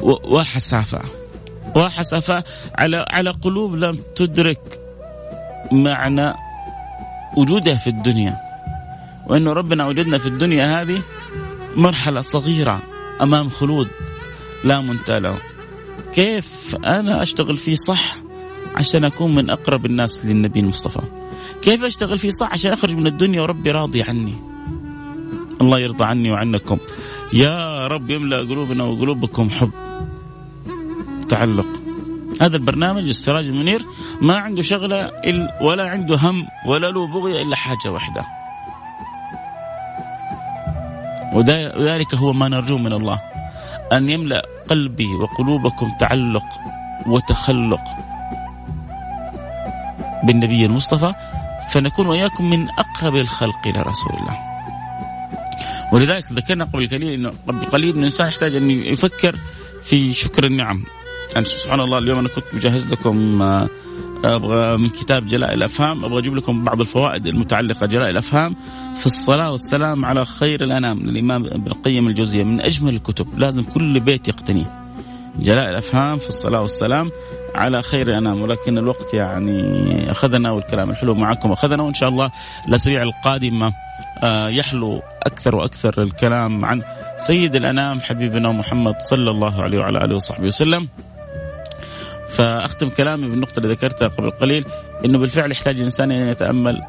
وحسافة. 0.01 1.01
وحسافة 1.75 2.43
على 2.75 3.05
على 3.09 3.29
قلوب 3.29 3.75
لم 3.75 3.99
تدرك 4.15 4.79
معنى 5.71 6.33
وجودها 7.37 7.75
في 7.75 7.87
الدنيا. 7.87 8.37
وانه 9.27 9.53
ربنا 9.53 9.87
وجدنا 9.87 10.17
في 10.17 10.27
الدنيا 10.27 10.81
هذه 10.81 11.01
مرحلة 11.75 12.21
صغيرة 12.21 12.81
أمام 13.21 13.49
خلود 13.49 13.87
لا 14.63 14.81
منتهى 14.81 15.19
له. 15.19 15.37
كيف 16.13 16.75
أنا 16.85 17.23
أشتغل 17.23 17.57
فيه 17.57 17.75
صح 17.75 18.15
عشان 18.75 19.03
أكون 19.03 19.35
من 19.35 19.49
أقرب 19.49 19.85
الناس 19.85 20.25
للنبي 20.25 20.59
المصطفى 20.59 21.01
كيف 21.61 21.83
أشتغل 21.83 22.17
فيه 22.17 22.29
صح 22.29 22.53
عشان 22.53 22.71
أخرج 22.71 22.95
من 22.95 23.07
الدنيا 23.07 23.41
وربي 23.41 23.71
راضي 23.71 24.03
عني؟ 24.03 24.35
الله 25.61 25.79
يرضى 25.79 26.05
عني 26.05 26.31
وعنكم. 26.31 26.77
يا 27.33 27.87
رب 27.87 28.09
يملأ 28.09 28.37
قلوبنا 28.37 28.83
وقلوبكم 28.83 29.49
حب. 29.49 29.71
تعلق. 31.29 31.67
هذا 32.41 32.57
البرنامج 32.57 33.07
السراج 33.07 33.45
المنير 33.45 33.81
ما 34.21 34.37
عنده 34.37 34.61
شغلة 34.61 35.11
ولا 35.61 35.89
عنده 35.89 36.15
هم 36.15 36.47
ولا 36.65 36.87
له 36.87 37.07
بغية 37.07 37.41
إلا 37.41 37.55
حاجة 37.55 37.91
واحدة. 37.91 38.25
وذلك 41.33 42.15
هو 42.15 42.33
ما 42.33 42.47
نرجوه 42.49 42.77
من 42.77 42.93
الله. 42.93 43.19
أن 43.93 44.09
يملأ 44.09 44.45
قلبي 44.69 45.15
وقلوبكم 45.15 45.91
تعلق 45.99 46.45
وتخلق 47.07 47.83
بالنبي 50.23 50.65
المصطفى 50.65 51.13
فنكون 51.73 52.07
وإياكم 52.07 52.49
من 52.49 52.69
أقرب 52.69 53.15
الخلق 53.15 53.67
إلى 53.67 53.81
رسول 53.81 54.11
الله. 54.19 54.37
ولذلك 55.93 56.31
ذكرنا 56.31 56.65
قبل 56.65 56.87
قليل 56.87 57.13
انه 57.13 57.31
قبل 57.47 57.65
قليل 57.65 57.93
ان 57.93 57.99
الإنسان 57.99 58.27
يحتاج 58.27 58.55
أن 58.55 58.71
يفكر 58.71 59.39
في 59.83 60.13
شكر 60.13 60.45
النعم. 60.45 60.83
يعني 61.33 61.45
سبحان 61.45 61.79
الله 61.79 61.97
اليوم 61.97 62.19
أنا 62.19 62.29
كنت 62.29 62.45
مجهز 62.53 62.91
لكم 62.93 63.41
آه، 63.41 63.69
أبغى 64.23 64.77
من 64.77 64.89
كتاب 64.89 65.25
جلاء 65.25 65.53
الافهام 65.53 66.05
أبغى 66.05 66.19
أجيب 66.19 66.35
لكم 66.35 66.63
بعض 66.63 66.81
الفوائد 66.81 67.27
المتعلقة 67.27 67.85
جلاء 67.85 68.09
الافهام 68.09 68.55
في 68.95 69.05
الصلاة 69.05 69.51
والسلام 69.51 70.05
على 70.05 70.25
خير 70.25 70.63
الأنام 70.63 70.99
للإمام 70.99 71.45
ابن 71.45 71.67
القيم 71.71 72.07
الجوزية 72.07 72.43
من 72.43 72.61
أجمل 72.61 72.95
الكتب 72.95 73.39
لازم 73.39 73.63
كل 73.63 73.99
بيت 73.99 74.27
يقتنيه. 74.27 74.79
جلاء 75.39 75.69
الافهام 75.69 76.17
في 76.17 76.29
الصلاة 76.29 76.61
والسلام 76.61 77.11
على 77.55 77.81
خير 77.81 78.17
أنام 78.17 78.41
ولكن 78.41 78.77
الوقت 78.77 79.13
يعني 79.13 80.11
أخذنا 80.11 80.51
والكلام 80.51 80.89
الحلو 80.89 81.15
معكم 81.15 81.51
أخذنا 81.51 81.83
وإن 81.83 81.93
شاء 81.93 82.09
الله 82.09 82.31
الاسابيع 82.67 83.01
القادمه 83.01 83.73
آه، 84.23 84.49
يحلو 84.49 85.01
أكثر 85.23 85.55
وأكثر 85.55 86.01
الكلام 86.03 86.65
عن 86.65 86.81
سيد 87.17 87.55
الأنام 87.55 88.01
حبيبنا 88.01 88.51
محمد 88.51 88.95
صلى 88.99 89.31
الله 89.31 89.63
عليه 89.63 89.79
وعلى 89.79 90.03
آله 90.05 90.15
وصحبه 90.15 90.45
وسلم. 90.45 90.87
فأختم 92.29 92.89
كلامي 92.89 93.27
بالنقطة 93.27 93.59
اللي 93.59 93.73
ذكرتها 93.73 94.07
قبل 94.07 94.31
قليل 94.31 94.65
إنه 95.05 95.19
بالفعل 95.19 95.51
يحتاج 95.51 95.75
الانسان 95.75 96.11
أن 96.11 96.27
يتأمل 96.27 96.81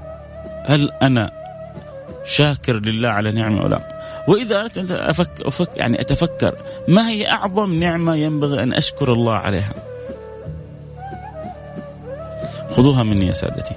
هل 0.67 0.91
أنا 1.03 1.31
شاكر 2.25 2.73
لله 2.73 3.09
على 3.09 3.33
نعمة 3.33 3.63
أو 3.63 3.69
لا؟ 3.69 4.01
وإذا 4.29 4.61
أردت 4.61 4.79
أن 4.79 4.87
أفك 4.91 5.31
أفك 5.41 5.77
يعني 5.77 6.01
أتفكر 6.01 6.55
ما 6.89 7.09
هي 7.09 7.31
أعظم 7.31 7.75
نعمة 7.75 8.17
ينبغي 8.17 8.63
أن 8.63 8.73
أشكر 8.73 9.13
الله 9.13 9.35
عليها؟ 9.35 9.90
خذوها 12.71 13.03
مني 13.03 13.27
يا 13.27 13.33
سادتي. 13.33 13.75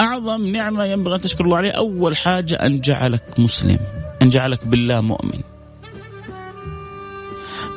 أعظم 0.00 0.46
نعمة 0.46 0.84
ينبغي 0.84 1.14
أن 1.14 1.20
تشكر 1.20 1.44
الله 1.44 1.56
عليها 1.56 1.72
أول 1.72 2.16
حاجة 2.16 2.54
أن 2.54 2.80
جعلك 2.80 3.22
مسلم، 3.38 3.78
أن 4.22 4.28
جعلك 4.28 4.66
بالله 4.66 5.00
مؤمن. 5.00 5.40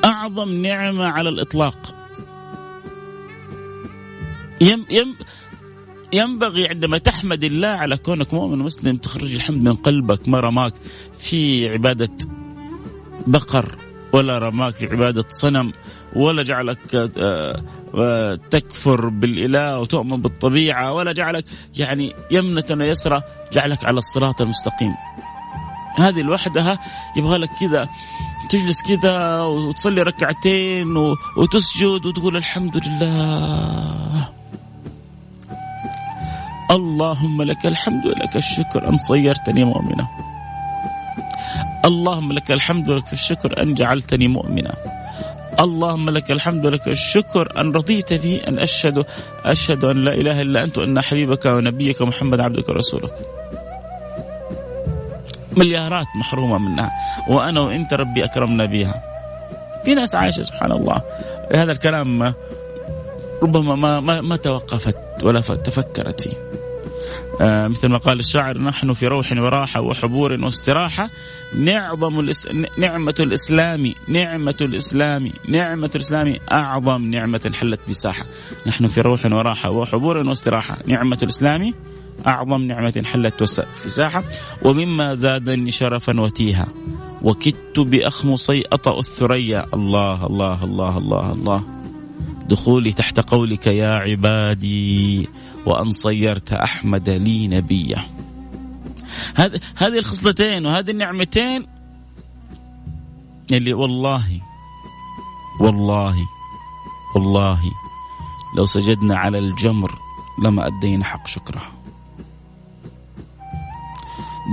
أعظم 0.06 0.54
نعمة 0.54 1.06
على 1.06 1.30
الإطلاق 1.30 1.96
يم 4.62 4.86
يم 4.90 5.16
ينبغي 6.14 6.68
عندما 6.68 6.98
تحمد 6.98 7.44
الله 7.44 7.68
على 7.68 7.98
كونك 7.98 8.34
مؤمن 8.34 8.58
مسلم 8.60 8.96
تخرج 8.96 9.34
الحمد 9.36 9.64
من 9.64 9.76
قلبك 9.76 10.28
ما 10.28 10.40
رماك 10.40 10.74
في 11.20 11.70
عبادة 11.70 12.10
بقر 13.28 13.76
ولا 14.14 14.38
رماك 14.38 14.76
في 14.76 14.86
عبادة 14.86 15.26
صنم 15.30 15.74
ولا 16.16 16.44
جعلك 16.44 16.96
آه، 17.18 17.64
تكفر 18.50 19.10
بالإله 19.10 19.80
وتؤمن 19.80 20.22
بالطبيعة 20.22 20.94
ولا 20.94 21.12
جعلك 21.12 21.46
يعني 21.78 22.14
يمنة 22.32 22.66
ويسرى 22.72 23.22
جعلك 23.54 23.86
على 23.86 23.98
الصراط 23.98 24.42
المستقيم. 24.42 24.96
هذه 25.98 26.22
لوحدها 26.22 26.80
يبغى 27.18 27.38
لك 27.38 27.50
كذا 27.60 27.90
تجلس 28.50 28.82
كذا 28.82 29.42
وتصلي 29.42 30.02
ركعتين 30.02 30.98
وتسجد 31.38 32.06
وتقول 32.06 32.38
الحمد 32.38 32.88
لله. 32.88 34.30
اللهم 36.72 37.42
لك 37.42 37.66
الحمد 37.66 38.06
ولك 38.06 38.36
الشكر 38.36 38.90
أن 38.90 38.98
صيرتني 38.98 39.64
مؤمنا. 39.64 40.08
اللهم 41.86 42.32
لك 42.32 42.52
الحمد 42.52 42.90
ولك 42.90 43.14
الشكر 43.14 43.62
أن 43.62 43.74
جعلتني 43.74 44.28
مؤمنا. 44.28 45.05
اللهم 45.60 46.10
لك 46.10 46.32
الحمد 46.32 46.66
ولك 46.66 46.88
الشكر. 46.88 47.62
أن 47.62 47.72
رضيت 47.72 48.14
بي 48.14 48.48
أن 48.48 48.60
أشهد 48.60 49.06
أشهد 49.46 49.84
أن 49.84 50.06
لا 50.06 50.14
إله 50.14 50.42
إلا 50.42 50.64
أنت 50.64 50.78
وأن 50.78 51.02
حبيبك 51.02 51.46
ونبيك 51.46 52.02
محمد 52.02 52.40
عبدك 52.40 52.70
ورسولك. 52.70 53.14
مليارات 55.58 56.06
محرومة 56.20 56.58
منها. 56.58 56.92
وأنا 57.30 57.60
وأنت 57.60 57.94
ربي 57.94 58.26
أكرمنا 58.26 58.66
بها. 58.66 59.04
في 59.86 59.96
ناس 59.96 60.16
عايشة 60.16 60.42
سبحان 60.42 60.72
الله 60.72 61.02
هذا 61.56 61.72
الكلام 61.72 62.34
ربما 63.44 63.76
ما 63.76 64.00
ما, 64.00 64.22
ما 64.22 64.36
توقفت 64.36 64.98
ولا 65.24 65.42
تفكرت 65.42 66.22
فيه. 66.22 66.65
مثل 67.42 67.90
ما 67.90 67.98
قال 67.98 68.20
الشاعر 68.20 68.58
نحن 68.58 68.94
في 68.94 69.08
روح 69.08 69.32
وراحة 69.32 69.82
وحبور 69.82 70.32
واستراحة. 70.32 71.10
نعظم 71.56 72.20
الإس... 72.20 72.48
نعمة 72.78 73.16
الإسلام 73.20 73.94
نعمة 74.08 74.56
الإسلام 74.62 75.32
نعمة 75.50 75.92
الإسلام 75.96 76.36
أعظم 76.52 77.06
نعمة 77.06 77.52
حلت 77.54 77.80
بساحة. 77.90 78.26
نحن 78.68 78.88
في 78.88 79.02
روح 79.02 79.26
وراحة 79.26 79.70
وحبور 79.70 80.18
واستراحة. 80.18 80.78
نعمة 80.86 81.18
الإسلام 81.24 81.74
أعظم 82.28 82.62
نعمة 82.62 83.04
حلت 83.06 83.44
في 83.84 83.90
ساحة 83.90 84.24
ومما 84.62 85.16
زادني 85.16 85.72
شرفا 85.72 86.20
وتيها. 86.20 86.68
وكدت 87.22 87.80
بأخمصي 87.80 88.64
أطأ 88.74 89.00
الثريا 89.00 89.66
الله 89.74 90.26
الله 90.26 90.64
الله 90.64 90.98
الله 90.98 91.32
الله. 91.32 91.64
دخولي 92.50 92.92
تحت 92.92 93.20
قولك 93.20 93.68
يا 93.68 93.88
عبادي. 93.88 95.30
وأن 95.66 95.92
صيرت 95.92 96.54
أحمد 96.54 97.10
لي 97.10 97.48
نبيا. 97.48 98.10
هذه 99.36 99.60
هذه 99.76 99.98
الخصلتين 99.98 100.66
وهذه 100.66 100.92
النعمتين 100.92 101.68
اللي 103.52 103.74
والله 103.74 104.42
والله 105.60 106.16
والله 107.16 107.62
لو 108.58 108.66
سجدنا 108.66 109.18
على 109.18 109.40
الجمر 109.40 110.00
لما 110.44 110.68
أدينا 110.68 111.06
حق 111.06 111.28
شكره. 111.28 111.72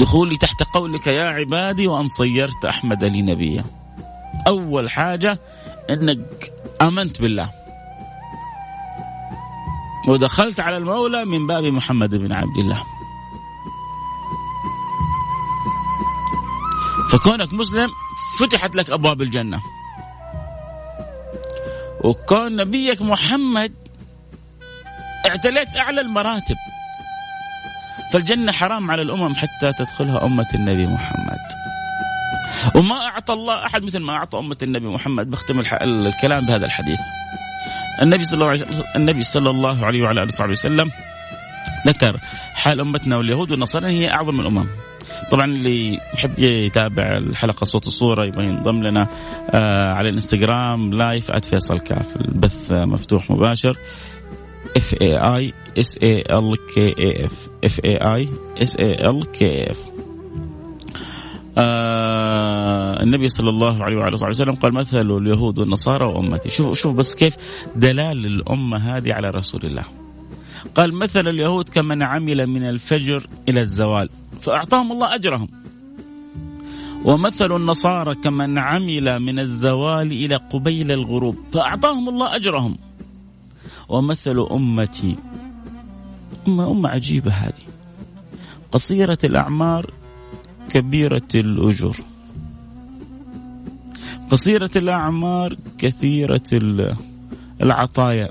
دخولي 0.00 0.36
تحت 0.36 0.62
قولك 0.62 1.06
يا 1.06 1.24
عبادي 1.24 1.86
وأن 1.86 2.06
صيرت 2.06 2.64
أحمد 2.64 3.04
لي 3.04 3.22
نبيا. 3.22 3.64
أول 4.46 4.90
حاجة 4.90 5.40
أنك 5.90 6.52
آمنت 6.82 7.20
بالله. 7.20 7.61
ودخلت 10.08 10.60
على 10.60 10.76
المولى 10.76 11.24
من 11.24 11.46
باب 11.46 11.64
محمد 11.64 12.14
بن 12.14 12.32
عبد 12.32 12.58
الله. 12.58 12.84
فكونك 17.12 17.52
مسلم 17.52 17.90
فتحت 18.38 18.76
لك 18.76 18.90
أبواب 18.90 19.22
الجنة. 19.22 19.60
وكون 22.04 22.56
نبيك 22.56 23.02
محمد 23.02 23.72
اعتليت 25.26 25.76
أعلى 25.76 26.00
المراتب. 26.00 26.56
فالجنة 28.12 28.52
حرام 28.52 28.90
على 28.90 29.02
الأمم 29.02 29.34
حتى 29.34 29.72
تدخلها 29.78 30.24
أمة 30.24 30.48
النبي 30.54 30.86
محمد. 30.86 31.38
وما 32.74 33.06
أعطى 33.06 33.32
الله 33.32 33.66
أحد 33.66 33.82
مثل 33.82 33.98
ما 33.98 34.12
أعطى 34.12 34.38
أمة 34.38 34.56
النبي 34.62 34.86
محمد. 34.86 35.30
بختم 35.30 35.60
الكلام 35.82 36.46
بهذا 36.46 36.66
الحديث. 36.66 37.00
النبي 38.02 38.24
صلى 38.24 38.34
الله 38.34 38.46
عليه 38.46 38.62
وسلم 38.62 38.84
النبي 38.96 39.22
صلى 39.22 39.50
الله 39.50 39.86
عليه 39.86 40.02
وعلى 40.02 40.22
آله 40.22 40.28
وصحبه 40.32 40.50
وسلم 40.50 40.90
ذكر 41.86 42.16
حال 42.54 42.80
أمتنا 42.80 43.16
واليهود 43.16 43.50
والنصارى 43.50 43.86
هي 43.86 44.10
أعظم 44.10 44.40
الأمم. 44.40 44.66
طبعا 45.30 45.44
اللي 45.44 45.98
يحب 46.14 46.38
يتابع 46.38 47.16
الحلقة 47.16 47.64
صوت 47.64 47.86
الصورة 47.86 48.24
يبغى 48.24 48.44
ينضم 48.44 48.82
لنا 48.82 49.06
آه 49.50 49.92
على 49.92 50.08
الإنستغرام 50.08 50.94
live 50.94 51.30
@فيصل 51.30 51.78
كاف. 51.78 52.16
البث 52.16 52.72
مفتوح 52.72 53.30
مباشر. 53.30 53.76
F 54.76 54.94
A 55.02 55.16
I 55.16 55.52
S 55.78 55.98
A 56.02 56.20
L 56.30 56.56
K 56.74 57.24
F 57.24 57.48
F 57.64 57.80
A 57.84 57.96
I 57.96 58.28
S 58.62 58.76
A 58.76 59.10
L 59.10 59.32
K 59.32 59.70
F 59.70 59.78
آه 61.58 63.02
النبي 63.02 63.28
صلى 63.28 63.50
الله 63.50 63.84
عليه 63.84 63.96
وعلى 63.96 64.14
وسلم 64.14 64.52
قال 64.52 64.74
مثل 64.74 65.16
اليهود 65.18 65.58
والنصارى 65.58 66.04
وأمتي. 66.04 66.50
شوف 66.50 66.78
شوف 66.78 66.94
بس 66.94 67.14
كيف 67.14 67.36
دلال 67.76 68.26
الأمة 68.26 68.96
هذه 68.96 69.12
على 69.12 69.30
رسول 69.30 69.60
الله. 69.64 69.84
قال 70.74 70.94
مثل 70.94 71.28
اليهود 71.28 71.68
كمن 71.68 72.02
عمل 72.02 72.46
من 72.46 72.68
الفجر 72.68 73.26
إلى 73.48 73.60
الزوال. 73.60 74.08
فأعطاهم 74.40 74.92
الله 74.92 75.14
أجرهم. 75.14 75.48
ومثل 77.04 77.56
النصارى 77.56 78.14
كمن 78.14 78.58
عمل 78.58 79.18
من 79.20 79.38
الزوال 79.38 80.12
إلى 80.12 80.36
قبيل 80.36 80.92
الغروب. 80.92 81.36
فأعطاهم 81.52 82.08
الله 82.08 82.36
أجرهم. 82.36 82.78
ومثل 83.88 84.46
أمتي. 84.50 85.16
أمة 86.48 86.70
أمة 86.70 86.88
عجيبة 86.88 87.30
هذه. 87.30 87.62
قصيرة 88.72 89.18
الأعمار 89.24 89.90
كبيرة 90.72 91.28
الأجور 91.34 91.96
قصيرة 94.30 94.70
الأعمار 94.76 95.56
كثيرة 95.78 96.50
العطايا. 97.62 98.28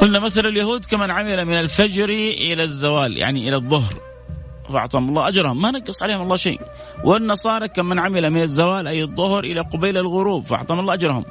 قلنا 0.00 0.18
مثل 0.18 0.46
اليهود 0.46 0.84
كمن 0.84 1.10
عمل 1.10 1.44
من 1.44 1.54
الفجر 1.54 2.08
إلى 2.10 2.62
الزوال 2.62 3.16
يعني 3.16 3.48
إلى 3.48 3.56
الظهر. 3.56 3.94
فأعطاهم 4.68 5.08
الله 5.08 5.28
أجرهم. 5.28 5.62
ما 5.62 5.70
نقص 5.70 6.02
عليهم 6.02 6.22
الله 6.22 6.36
شيء. 6.36 6.60
والنصارى 7.04 7.68
كمن 7.68 7.98
عمل 7.98 8.30
من 8.30 8.42
الزوال 8.42 8.88
أي 8.88 9.02
الظهر 9.02 9.44
إلى 9.44 9.60
قبيل 9.60 9.96
الغروب 9.96 10.44
فأعطاهم 10.44 10.80
الله 10.80 10.94
أجرهم. 10.94 11.24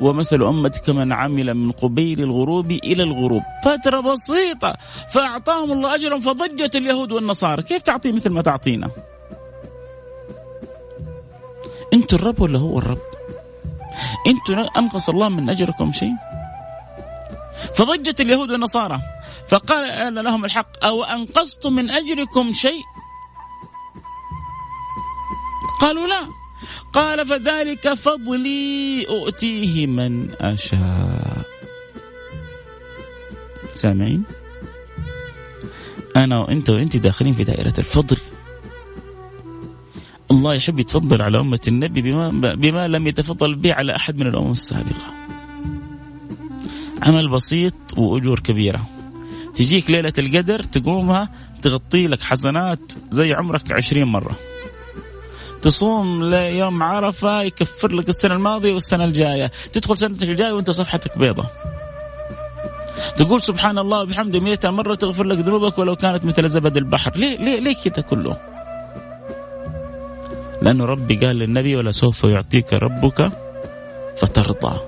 ومثل 0.00 0.42
أمتي 0.42 0.80
كمن 0.80 1.12
عمل 1.12 1.54
من 1.54 1.72
قبيل 1.72 2.20
الغروب 2.20 2.70
إلى 2.70 3.02
الغروب. 3.02 3.42
فترة 3.64 4.00
بسيطة 4.00 4.76
فأعطاهم 5.10 5.72
الله 5.72 5.94
أجرهم 5.94 6.20
فضجت 6.20 6.76
اليهود 6.76 7.12
والنصارى. 7.12 7.62
كيف 7.62 7.82
تعطي 7.82 8.12
مثل 8.12 8.30
ما 8.30 8.42
تعطينا؟ 8.42 8.90
أنتوا 11.92 12.18
الرب 12.18 12.40
ولا 12.40 12.58
هو 12.58 12.78
الرب؟ 12.78 12.98
أنتوا 14.26 14.78
أنقص 14.78 15.08
الله 15.08 15.28
من 15.28 15.50
أجركم 15.50 15.92
شيء؟ 15.92 16.14
فضجت 17.74 18.20
اليهود 18.20 18.50
والنصارى. 18.50 19.00
فقال 19.48 20.24
لهم 20.24 20.44
الحق 20.44 20.84
أو 20.84 21.04
أنقصتم 21.04 21.72
من 21.72 21.90
أجركم 21.90 22.52
شيء؟ 22.52 22.82
قالوا 25.80 26.06
لا. 26.06 26.45
قال 26.92 27.26
فذلك 27.26 27.94
فضلي 27.94 29.06
أؤتيه 29.08 29.86
من 29.86 30.30
أشاء. 30.40 31.46
سامعين؟ 33.72 34.24
أنا 36.16 36.38
وأنت 36.38 36.70
وأنت 36.70 36.96
داخلين 36.96 37.34
في 37.34 37.44
دائرة 37.44 37.74
الفضل. 37.78 38.16
الله 40.30 40.54
يحب 40.54 40.78
يتفضل 40.78 41.22
على 41.22 41.40
أمة 41.40 41.60
النبي 41.68 42.02
بما, 42.02 42.54
بما 42.54 42.88
لم 42.88 43.06
يتفضل 43.06 43.54
به 43.54 43.74
على 43.74 43.96
أحد 43.96 44.16
من 44.16 44.26
الأمم 44.26 44.50
السابقة. 44.50 45.14
عمل 47.02 47.30
بسيط 47.30 47.74
وأجور 47.96 48.40
كبيرة. 48.40 48.88
تجيك 49.54 49.90
ليلة 49.90 50.12
القدر 50.18 50.62
تقومها 50.62 51.28
تغطي 51.62 52.06
لك 52.06 52.22
حسنات 52.22 52.92
زي 53.10 53.32
عمرك 53.32 53.72
عشرين 53.72 54.04
مرة. 54.04 54.36
تصوم 55.62 56.24
ليوم 56.24 56.82
عرفة 56.82 57.42
يكفر 57.42 57.92
لك 57.92 58.08
السنة 58.08 58.34
الماضية 58.34 58.74
والسنة 58.74 59.04
الجاية. 59.04 59.52
تدخل 59.72 59.98
سنتك 59.98 60.28
الجاية 60.28 60.52
وانت 60.52 60.70
صفحتك 60.70 61.18
بيضة. 61.18 61.46
تقول 63.16 63.42
سبحان 63.42 63.78
الله 63.78 64.00
وبحمده 64.00 64.40
مئة 64.40 64.70
مرة 64.70 64.94
تغفر 64.94 65.24
لك 65.24 65.38
ذنوبك 65.38 65.78
ولو 65.78 65.96
كانت 65.96 66.24
مثل 66.24 66.48
زبد 66.48 66.76
البحر. 66.76 67.16
ليه 67.16 67.38
ليه 67.38 67.60
ليه 67.60 67.74
كذا 67.84 68.02
كله؟ 68.02 68.36
لأنه 70.62 70.84
ربي 70.84 71.16
قال 71.16 71.36
للنبي 71.36 71.76
ولا 71.76 71.92
سوف 71.92 72.24
يعطيك 72.24 72.72
ربك 72.72 73.32
فترضى. 74.18 74.80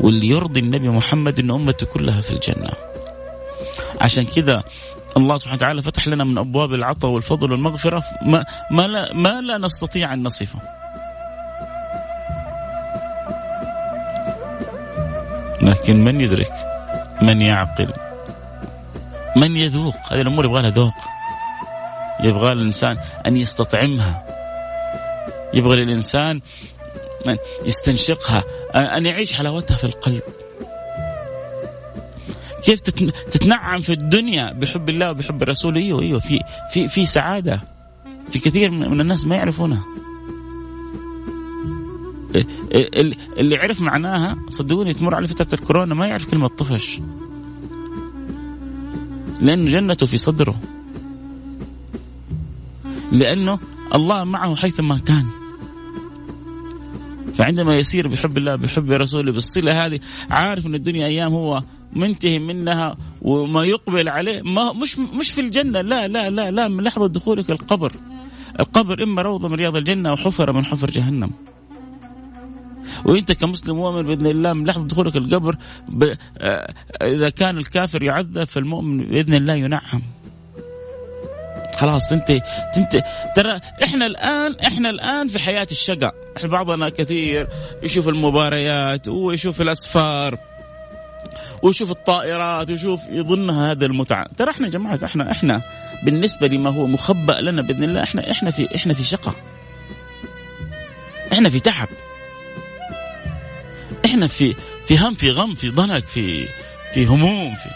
واللي 0.00 0.28
يرضي 0.28 0.60
النبي 0.60 0.88
محمد 0.88 1.38
أن 1.38 1.50
أمته 1.50 1.86
كلها 1.86 2.20
في 2.20 2.30
الجنة. 2.30 2.70
عشان 4.00 4.24
كذا 4.24 4.62
الله 5.16 5.36
سبحانه 5.36 5.56
وتعالى 5.56 5.82
فتح 5.82 6.08
لنا 6.08 6.24
من 6.24 6.38
أبواب 6.38 6.74
العطاء 6.74 7.10
والفضل 7.10 7.52
والمغفرة 7.52 8.02
ما 8.22 8.44
ما 8.70 8.86
لا, 8.86 9.14
ما 9.14 9.40
لا 9.40 9.58
نستطيع 9.58 10.14
أن 10.14 10.22
نصفه. 10.22 10.58
لكن 15.62 16.04
من 16.04 16.20
يدرك؟ 16.20 16.52
من 17.22 17.40
يعقل؟ 17.40 17.92
من 19.36 19.56
يذوق؟ 19.56 19.96
هذه 20.10 20.20
الأمور 20.20 20.44
يبغى 20.44 20.62
لها 20.62 20.70
ذوق. 20.70 20.94
يبغى 22.20 22.52
الإنسان 22.52 22.98
أن 23.26 23.36
يستطعمها. 23.36 24.24
يبغى 25.54 25.82
الانسان 25.82 26.40
يستنشقها، 27.64 28.44
أن 28.74 29.06
يعيش 29.06 29.32
حلاوتها 29.32 29.76
في 29.76 29.84
القلب. 29.84 30.22
كيف 32.64 32.80
تتنعم 33.30 33.80
في 33.80 33.92
الدنيا 33.92 34.52
بحب 34.52 34.88
الله 34.88 35.10
وبحب 35.10 35.42
الرسول 35.42 35.76
أيوه 35.76 36.02
أيوه. 36.02 36.20
في 36.20 36.40
في 36.72 36.88
في 36.88 37.06
سعادة. 37.06 37.60
في 38.30 38.38
كثير 38.38 38.70
من 38.70 39.00
الناس 39.00 39.26
ما 39.26 39.36
يعرفونها. 39.36 39.84
اللي 43.38 43.56
عرف 43.56 43.80
معناها 43.80 44.36
صدقوني 44.48 44.94
تمر 44.94 45.14
على 45.14 45.28
فترة 45.28 45.58
الكورونا 45.60 45.94
ما 45.94 46.06
يعرف 46.06 46.24
كلمة 46.24 46.48
طفش. 46.48 47.00
لأنه 49.40 49.70
جنته 49.70 50.06
في 50.06 50.16
صدره. 50.16 50.60
لأنه 53.12 53.58
الله 53.94 54.24
معه 54.24 54.56
حيثما 54.56 54.98
كان. 54.98 55.26
فعندما 57.34 57.76
يسير 57.76 58.08
بحب 58.08 58.38
الله 58.38 58.56
بحب 58.56 58.90
رسوله 58.90 59.32
بالصلة 59.32 59.86
هذه 59.86 60.00
عارف 60.30 60.66
إن 60.66 60.74
الدنيا 60.74 61.06
أيام 61.06 61.32
هو 61.32 61.62
منتهي 61.94 62.38
منها 62.38 62.96
وما 63.22 63.64
يقبل 63.64 64.08
عليه 64.08 64.42
ما 64.42 64.72
مش 64.72 64.98
مش 64.98 65.32
في 65.32 65.40
الجنة 65.40 65.80
لا 65.80 66.08
لا 66.08 66.30
لا 66.30 66.50
لا 66.50 66.68
من 66.68 66.84
لحظة 66.84 67.06
دخولك 67.06 67.50
القبر. 67.50 67.92
القبر 68.60 69.02
إما 69.02 69.22
روضه 69.22 69.48
من 69.48 69.54
رياض 69.54 69.76
الجنة 69.76 70.10
أو 70.10 70.16
حفره 70.16 70.52
من 70.52 70.64
حفر 70.64 70.90
جهنم. 70.90 71.30
وإنت 73.04 73.32
كمسلم 73.32 73.76
مؤمن 73.76 74.02
بإذن 74.02 74.26
الله 74.26 74.52
من 74.52 74.66
لحظة 74.66 74.84
دخولك 74.86 75.16
القبر 75.16 75.56
ب... 75.88 76.14
آه، 76.38 76.74
إذا 77.02 77.28
كان 77.28 77.58
الكافر 77.58 78.02
يعذب 78.02 78.44
فالمؤمن 78.44 79.06
بإذن 79.06 79.34
الله 79.34 79.54
ينعم. 79.54 80.02
خلاص 81.74 82.12
انت 82.12 82.30
أنت 82.76 83.04
ترى 83.36 83.60
إحنا 83.82 84.06
الان 84.06 84.54
إحنا 84.66 84.90
الآن 84.90 85.28
في 85.28 85.38
حياة 85.38 85.66
الشقاء. 85.70 86.14
إحنا 86.36 86.48
بعضنا 86.48 86.88
كثير 86.88 87.48
يشوف 87.82 88.08
المباريات 88.08 89.08
ويشوف 89.08 89.60
الأسفار. 89.60 90.38
ويشوف 91.64 91.90
الطائرات 91.90 92.70
ويشوف 92.70 93.08
يظنها 93.08 93.72
هذا 93.72 93.86
المتعة. 93.86 94.26
ترى 94.36 94.50
إحنا 94.50 94.68
جماعة 94.68 94.98
إحنا 95.04 95.30
إحنا 95.30 95.62
بالنسبة 96.02 96.46
لما 96.46 96.70
هو 96.70 96.86
مخبأ 96.86 97.32
لنا 97.40 97.62
بإذن 97.62 97.82
الله 97.82 98.02
إحنا 98.02 98.30
إحنا 98.30 98.50
في 98.50 98.76
إحنا 98.76 98.94
في 98.94 99.02
شقة. 99.02 99.34
إحنا 101.32 101.50
في 101.50 101.60
تعب. 101.60 101.88
إحنا 104.04 104.26
في 104.26 104.54
في 104.86 104.98
هم 104.98 105.14
في 105.14 105.30
غم 105.30 105.54
في 105.54 105.68
ضنك 105.70 106.06
في 106.06 106.48
في 106.94 107.04
هموم 107.04 107.54
في 107.54 107.68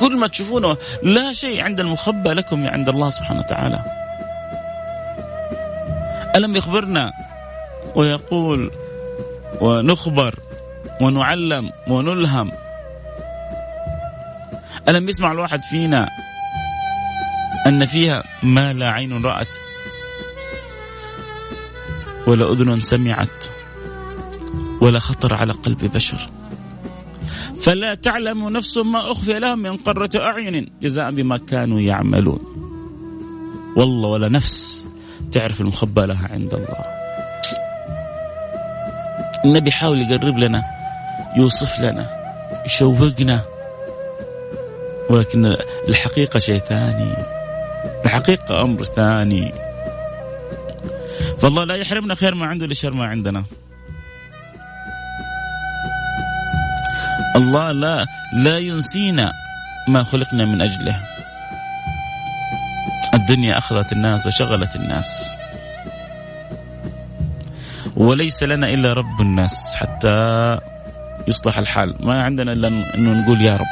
كل 0.00 0.16
ما 0.16 0.26
تشوفونه 0.26 0.76
لا 1.02 1.32
شيء 1.32 1.62
عند 1.62 1.80
المخبأ 1.80 2.30
لكم 2.30 2.66
عند 2.66 2.88
الله 2.88 3.10
سبحانه 3.10 3.40
وتعالى. 3.40 3.80
ألم 6.36 6.56
يخبرنا 6.56 7.12
ويقول 7.94 8.70
ونخبر 9.60 10.34
ونعلم 11.00 11.70
ونلهم. 11.88 12.52
ألم 14.88 15.08
يسمع 15.08 15.32
الواحد 15.32 15.64
فينا 15.64 16.08
أن 17.66 17.86
فيها 17.86 18.24
ما 18.42 18.72
لا 18.72 18.90
عين 18.90 19.24
رأت 19.24 19.56
ولا 22.26 22.52
أذن 22.52 22.80
سمعت 22.80 23.44
ولا 24.80 24.98
خطر 24.98 25.34
على 25.34 25.52
قلب 25.52 25.78
بشر؟ 25.78 26.30
فلا 27.62 27.94
تعلم 27.94 28.48
نفس 28.48 28.78
ما 28.78 28.98
أخفي 29.12 29.38
لهم 29.38 29.58
من 29.58 29.76
قرة 29.76 30.10
أعين 30.16 30.72
جزاء 30.82 31.10
بما 31.10 31.38
كانوا 31.38 31.80
يعملون. 31.80 32.40
والله 33.76 34.08
ولا 34.08 34.28
نفس 34.28 34.86
تعرف 35.32 35.60
المخبى 35.60 36.06
لها 36.06 36.28
عند 36.28 36.54
الله. 36.54 36.84
النبي 39.44 39.70
حاول 39.70 40.00
يقرب 40.02 40.38
لنا. 40.38 40.81
يوصف 41.36 41.80
لنا 41.80 42.06
يشوقنا. 42.64 43.40
ولكن 45.10 45.56
الحقيقة 45.88 46.38
شيء 46.38 46.60
ثاني. 46.60 47.14
الحقيقة 48.04 48.62
أمر 48.62 48.84
ثاني. 48.84 49.54
فالله 51.38 51.64
لا 51.64 51.74
يحرمنا 51.74 52.14
خير 52.14 52.34
ما 52.34 52.46
عنده 52.46 52.66
لشر 52.66 52.90
ما 52.90 53.06
عندنا. 53.06 53.44
الله 57.36 57.72
لا 57.72 58.06
لا 58.34 58.58
ينسينا 58.58 59.32
ما 59.88 60.02
خلقنا 60.02 60.44
من 60.44 60.62
أجله. 60.62 61.02
الدنيا 63.14 63.58
أخذت 63.58 63.92
الناس 63.92 64.26
وشغلت 64.26 64.76
الناس. 64.76 65.38
وليس 67.96 68.42
لنا 68.42 68.68
إلا 68.68 68.92
رب 68.92 69.20
الناس 69.20 69.76
حتى 69.76 70.58
يصلح 71.28 71.58
الحال. 71.58 71.96
ما 72.00 72.22
عندنا 72.22 72.52
إلا 72.52 72.68
أنه 72.68 73.22
نقول 73.22 73.42
يا 73.42 73.56
رب. 73.56 73.66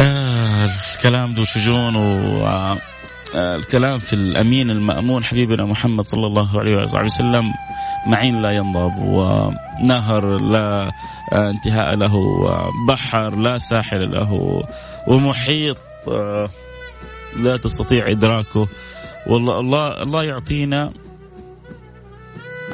آه 0.00 0.68
الكلام 0.96 1.34
ذو 1.34 1.44
شجون 1.44 1.96
و 1.96 2.76
الكلام 3.34 3.98
في 3.98 4.12
الأمين 4.12 4.70
المأمون 4.70 5.24
حبيبنا 5.24 5.64
محمد 5.64 6.04
صلى 6.04 6.26
الله 6.26 6.60
عليه 6.60 6.76
وسلم 7.04 7.52
معين 8.06 8.42
لا 8.42 8.50
ينضب 8.50 8.96
ونهر 8.98 10.38
لا 10.38 10.90
انتهاء 11.32 11.96
له 11.96 12.14
بحر 12.88 13.36
لا 13.36 13.58
ساحل 13.58 14.12
له 14.12 14.62
ومحيط 15.06 15.78
لا 17.36 17.56
تستطيع 17.56 18.10
إدراكه. 18.10 18.68
والله 19.26 19.58
الله 19.60 20.02
الله 20.02 20.24
يعطينا 20.24 20.92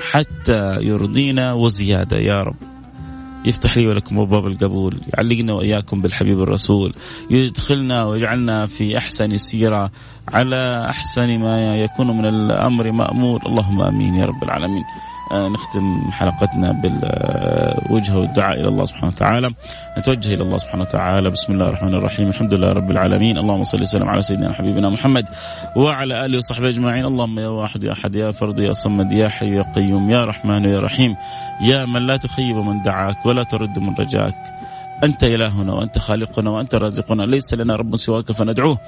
حتى 0.00 0.82
يرضينا 0.82 1.52
وزيادة. 1.52 2.16
يا 2.16 2.42
رب. 2.42 2.56
يفتح 3.44 3.76
لي 3.76 3.86
ولكم 3.86 4.18
أبواب 4.18 4.46
القبول. 4.46 5.00
يعلقنا 5.14 5.52
وإياكم 5.52 6.02
بالحبيب 6.02 6.40
الرسول. 6.40 6.94
يدخلنا 7.30 8.04
ويجعلنا 8.04 8.66
في 8.66 8.98
أحسن 8.98 9.36
سيره 9.36 9.90
على 10.28 10.86
أحسن 10.88 11.38
ما 11.38 11.76
يكون 11.76 12.18
من 12.18 12.26
الأمر 12.26 12.92
مأمور. 12.92 13.40
اللهم 13.46 13.82
آمين 13.82 14.14
يا 14.14 14.24
رب 14.24 14.42
العالمين. 14.42 14.84
نختم 15.32 16.10
حلقتنا 16.10 16.72
بالوجه 16.72 18.16
والدعاء 18.16 18.60
إلى 18.60 18.68
الله 18.68 18.84
سبحانه 18.84 19.06
وتعالى. 19.06 19.50
نتوجه 19.98 20.34
إلى 20.34 20.42
الله 20.42 20.56
سبحانه 20.56 20.82
وتعالى. 20.82 21.30
بسم 21.30 21.52
الله 21.52 21.64
الرحمن 21.64 21.94
الرحيم. 21.94 22.28
الحمد 22.28 22.54
لله 22.54 22.68
رب 22.68 22.90
العالمين. 22.90 23.38
اللهم 23.38 23.64
صل 23.64 23.82
وسلم 23.82 24.08
على 24.08 24.22
سيدنا 24.22 24.52
حبيبنا 24.52 24.90
محمد 24.90 25.28
وعلى 25.76 26.26
آله 26.26 26.38
وصحبه 26.38 26.68
أجمعين. 26.68 27.04
اللهم 27.04 27.38
يا 27.38 27.48
واحد 27.48 27.84
يا 27.84 27.92
أحد 27.92 28.14
يا 28.14 28.30
فرد 28.30 28.58
يا 28.60 28.72
صمد 28.72 29.12
يا 29.12 29.28
حي 29.28 29.56
يا 29.56 29.62
قيوم 29.62 30.10
يا 30.10 30.24
رحمن 30.24 30.64
يا 30.64 30.80
رحيم. 30.80 31.16
يا 31.60 31.84
من 31.86 32.06
لا 32.06 32.16
تخيب 32.16 32.56
من 32.56 32.82
دعاك 32.82 33.26
ولا 33.26 33.42
ترد 33.42 33.78
من 33.78 33.94
رجاك. 33.98 34.34
أنت 35.02 35.24
إلهنا 35.24 35.72
وأنت 35.72 35.98
خالقنا 35.98 36.50
وأنت 36.50 36.74
رازقنا 36.74 37.22
ليس 37.22 37.54
لنا 37.54 37.76
رب 37.76 37.96
سواك 37.96 38.32
فندعوه 38.32 38.78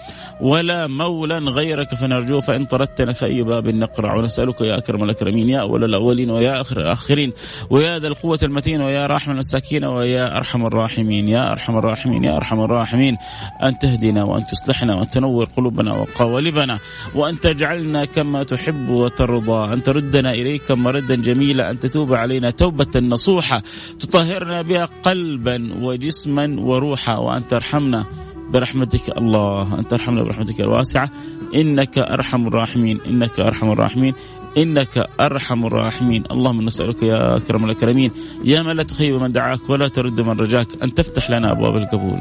ولا 0.40 0.86
مولا 0.86 1.38
غيرك 1.38 1.94
فنرجوه 1.94 2.40
فإن 2.40 2.64
طردتنا 2.64 3.12
فأي 3.12 3.42
باب 3.42 3.68
نقرع. 3.68 4.14
ونسألك 4.14 4.60
يا 4.60 4.78
أكرم 4.78 5.04
الأكرمين 5.04 5.48
يا 5.48 5.60
أول 5.60 5.84
الأولين 5.84 6.30
ويا 6.30 6.60
آخر 6.60 6.80
الآخرين 6.80 7.32
ويا 7.70 7.98
ذا 7.98 8.08
القوة 8.08 8.38
المتين 8.42 8.80
ويا 8.80 9.06
راحم 9.06 9.30
المساكين 9.30 9.84
ويا 9.84 10.36
أرحم 10.36 10.66
الراحمين. 10.66 11.28
يا 11.28 11.52
أرحم 11.52 11.76
الراحمين 11.76 12.24
يا 12.24 12.36
أرحم 12.36 12.60
الراحمين. 12.60 13.16
أن 13.62 13.78
تهدنا 13.78 14.24
وأن 14.24 14.46
تصلحنا 14.46 14.94
وأن 14.94 15.10
تنور 15.10 15.44
قلوبنا 15.44 15.92
وقوالبنا 15.92 16.78
وأن 17.14 17.40
تجعلنا 17.40 18.04
كما 18.04 18.42
تحب 18.42 18.88
وترضى. 18.88 19.72
أن 19.72 19.82
تردنا 19.82 20.30
إليك 20.32 20.70
مردا 20.70 21.14
جميلا 21.14 21.70
أن 21.70 21.80
تتوب 21.80 22.14
علينا 22.14 22.50
توبة 22.50 23.00
نصوحة 23.00 23.62
تطهرنا 24.00 24.62
بها 24.62 24.88
قلبا 25.02 25.74
وجسما 25.82 26.03
جسما 26.04 26.60
وروحا 26.60 27.16
وأن 27.16 27.48
ترحمنا 27.48 28.06
برحمتك 28.50 29.18
الله 29.18 29.78
أن 29.78 29.88
ترحمنا 29.88 30.22
برحمتك 30.22 30.60
الواسعة. 30.60 31.10
إنك 31.54 31.98
أرحم 31.98 32.46
الراحمين 32.46 33.00
إنك 33.06 33.40
أرحم 33.40 33.70
الراحمين 33.70 34.14
إنك 34.56 35.06
أرحم 35.20 35.66
الراحمين. 35.66 36.24
اللهم 36.30 36.62
نسألك 36.62 37.02
يا 37.02 37.36
أكرم 37.36 37.64
الأكرمين. 37.64 38.10
يا 38.44 38.62
من 38.62 38.76
لا 38.76 38.82
تخيب 38.82 39.14
من 39.22 39.32
دعاك 39.32 39.70
ولا 39.70 39.88
ترد 39.88 40.20
من 40.20 40.40
رجاك 40.40 40.82
أن 40.82 40.94
تفتح 40.94 41.30
لنا 41.30 41.52
أبواب 41.52 41.76
القبول. 41.76 42.20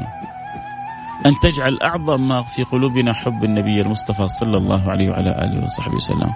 أن 1.26 1.32
تجعل 1.42 1.78
أعظم 1.82 2.28
ما 2.28 2.42
في 2.42 2.62
قلوبنا 2.62 3.12
حب 3.12 3.44
النبي 3.44 3.80
المصطفى 3.80 4.28
صلى 4.28 4.56
الله 4.56 4.90
عليه 4.90 5.10
وعلى 5.10 5.30
آله 5.44 5.64
وصحبه 5.64 5.94
وسلم. 5.94 6.30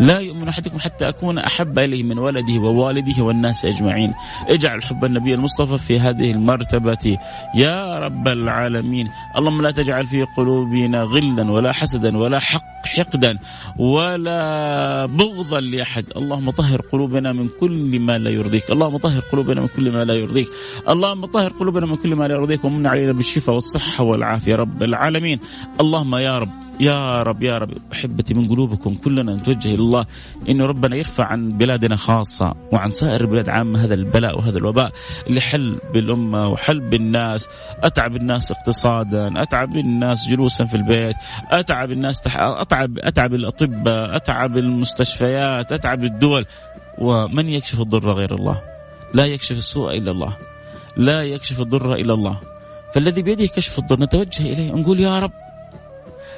لا 0.00 0.18
يؤمن 0.18 0.48
أحدكم 0.48 0.78
حتى 0.78 1.08
أكون 1.08 1.38
أحب 1.38 1.78
إليه 1.78 2.02
من 2.02 2.18
ولده 2.18 2.60
ووالده 2.60 3.22
والناس 3.22 3.64
أجمعين. 3.64 4.14
اجعل 4.48 4.82
حب 4.82 5.04
النبي 5.04 5.34
المصطفى 5.34 5.78
في 5.78 6.00
هذه 6.00 6.30
المرتبة. 6.30 7.18
يا 7.54 7.98
رب 7.98 8.28
العالمين. 8.28 9.10
اللهم 9.38 9.62
لا 9.62 9.70
تجعل 9.70 10.06
في 10.06 10.22
قلوبنا 10.36 11.02
غلا 11.02 11.50
ولا 11.50 11.72
حسدا 11.72 12.18
ولا 12.18 12.38
حق 12.38 12.86
حقدا 12.86 13.38
ولا 13.78 15.06
بغضا 15.06 15.60
لأحد. 15.60 16.04
اللهم 16.16 16.50
طهر 16.50 16.80
قلوبنا 16.80 17.32
من 17.32 17.48
كل 17.60 18.00
ما 18.00 18.18
لا 18.18 18.30
يرضيك. 18.30 18.70
اللهم 18.70 18.96
طهر 18.96 19.20
قلوبنا 19.20 19.60
من 19.60 19.68
كل 19.68 19.92
ما 19.92 20.04
لا 20.04 20.14
يرضيك. 20.14 20.48
اللهم 20.88 21.26
طهر 21.26 21.50
قلوبنا 21.50 21.86
من 21.86 21.96
كل 21.96 22.14
ما 22.14 22.28
لا 22.28 22.34
يرضيك. 22.34 22.64
ومن 22.64 22.86
علينا 22.86 23.12
بالشفاء 23.12 23.54
والصحة 23.54 24.04
والعافية. 24.04 24.33
والعافية 24.34 24.54
رب 24.54 24.82
العالمين. 24.82 25.40
اللهم 25.80 26.14
يا 26.16 26.38
رب 26.38 26.50
يا 26.80 27.22
رب 27.22 27.42
يا 27.42 27.58
رب. 27.58 27.70
أحبتي 27.92 28.34
من 28.34 28.48
قلوبكم 28.48 28.94
كلنا 28.94 29.34
نتوجه 29.34 29.68
إلى 29.68 29.82
الله. 29.82 30.06
انه 30.48 30.66
ربنا 30.66 30.96
يرفع 30.96 31.24
عن 31.24 31.58
بلادنا 31.58 31.96
خاصة 31.96 32.54
وعن 32.72 32.90
سائر 32.90 33.20
البلاد 33.20 33.48
عامة. 33.48 33.84
هذا 33.84 33.94
البلاء 33.94 34.38
وهذا 34.38 34.58
الوباء 34.58 34.92
اللي 35.26 35.40
حل 35.40 35.78
بالأمة 35.94 36.48
وحل 36.48 36.80
بالناس. 36.80 37.48
أتعب 37.82 38.16
الناس 38.16 38.50
اقتصادا 38.50 39.42
أتعب 39.42 39.76
الناس 39.76 40.28
جلوسا 40.28 40.64
في 40.64 40.74
البيت 40.74 41.16
أتعب 41.50 41.90
الناس 41.90 42.20
تح... 42.20 42.36
أتعب 42.40 42.98
أتعب 42.98 43.34
الأطباء 43.34 44.16
أتعب 44.16 44.58
المستشفيات 44.58 45.72
أتعب 45.72 46.04
الدول. 46.04 46.46
ومن 46.98 47.48
يكشف 47.48 47.80
الضر 47.80 48.12
غير 48.12 48.34
الله؟ 48.34 48.60
لا 49.14 49.24
يكشف 49.24 49.56
السوء 49.56 49.98
إلا 49.98 50.10
الله. 50.10 50.32
لا 50.96 51.22
يكشف 51.22 51.60
الضر 51.60 51.94
إلا 51.94 52.14
الله. 52.14 52.53
فالذي 52.94 53.22
بيده 53.22 53.46
كشف 53.46 53.78
الضر 53.78 54.00
نتوجه 54.00 54.42
إليه 54.52 54.72
نقول 54.72 55.00
يا 55.00 55.18
رب 55.18 55.32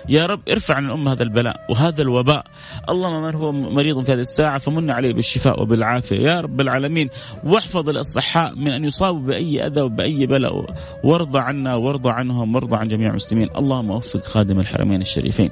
يا 0.09 0.27
رب 0.27 0.41
ارفع 0.49 0.75
عن 0.75 0.87
الأمة 0.87 1.13
هذا 1.13 1.23
البلاء 1.23 1.67
وهذا 1.71 2.03
الوباء. 2.03 2.45
اللهم 2.89 3.23
من 3.23 3.35
هو 3.35 3.53
مريض 3.53 4.05
في 4.05 4.13
هذه 4.13 4.21
الساعة 4.21 4.59
فمن 4.59 4.91
عليه 4.91 5.15
بالشفاء 5.15 5.63
وبالعافية. 5.63 6.21
يا 6.21 6.41
رب 6.41 6.61
العالمين 6.61 7.09
واحفظ 7.45 7.89
الأصحاء 7.89 8.55
من 8.57 8.69
أن 8.69 8.85
يصابوا 8.85 9.21
بأي 9.21 9.67
أذى 9.67 9.81
وبأي 9.81 10.27
بلاء. 10.27 10.65
وارضى 11.05 11.39
عنا 11.39 11.75
وارضى 11.75 12.11
عنهم 12.11 12.55
وارضى 12.55 12.77
عن 12.77 12.89
جميع 12.89 13.11
المسلمين. 13.11 13.49
اللهم 13.59 13.91
وفق 13.91 14.21
خادم 14.25 14.59
الحرمين 14.59 15.01
الشريفين 15.01 15.51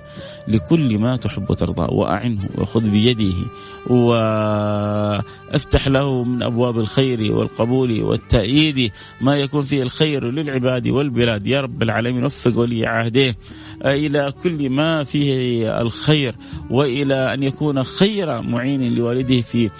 لكل 0.49 0.99
ما 0.99 1.17
تحب 1.17 1.51
وترضى 1.51 1.95
وأعنه 1.95 2.49
وخذ 2.59 2.81
بيده 2.81 3.35
وافتح 3.90 5.88
له 5.88 6.25
من 6.25 6.43
أبواب 6.43 6.77
الخير 6.77 7.33
والقبول 7.33 8.03
والتأييد 8.03 8.93
ما 9.21 9.37
يكون 9.37 9.62
فيه 9.62 9.83
الخير 9.83 10.31
للعباد 10.31 10.88
والبلاد. 10.88 11.47
يا 11.47 11.61
رب 11.61 11.83
العالمين 11.83 12.25
وفق 12.25 12.59
ولي 12.59 12.87
عهده 12.87 13.37
إلى 13.85 14.33
كل 14.44 14.70
ما 14.70 15.04
فيه 15.04 15.80
الخير 15.80 16.37
وإلى 16.70 17.35
أن 17.35 17.42
يكون 17.42 17.85
خير 17.85 18.42
معين 18.42 18.94
لوالده 18.94 19.40
في 19.40 19.70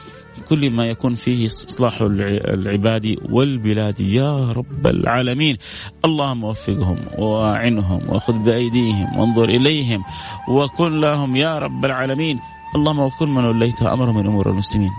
كل 0.49 0.71
ما 0.71 0.87
يكون 0.87 1.15
فيه 1.15 1.47
إصلاح 1.47 2.01
العباد 2.01 3.17
والبلاد. 3.31 4.01
يا 4.01 4.49
رب 4.49 4.87
العالمين 4.87 5.57
اللهم 6.05 6.45
وفقهم 6.45 6.97
واعنهم 7.19 8.01
وخذ 8.09 8.33
بأيديهم 8.33 9.19
وانظر 9.19 9.49
إليهم 9.49 10.03
وكن 10.49 11.01
لهم 11.01 11.37
يا 11.37 11.59
رب 11.59 11.85
العالمين 11.85 12.39
اللهم 12.77 12.99
وكن 12.99 13.29
من 13.35 13.45
وليت 13.45 13.83
أمر 13.83 14.13
من 14.13 14.27
أمور 14.27 14.51
المسلمين 14.51 14.91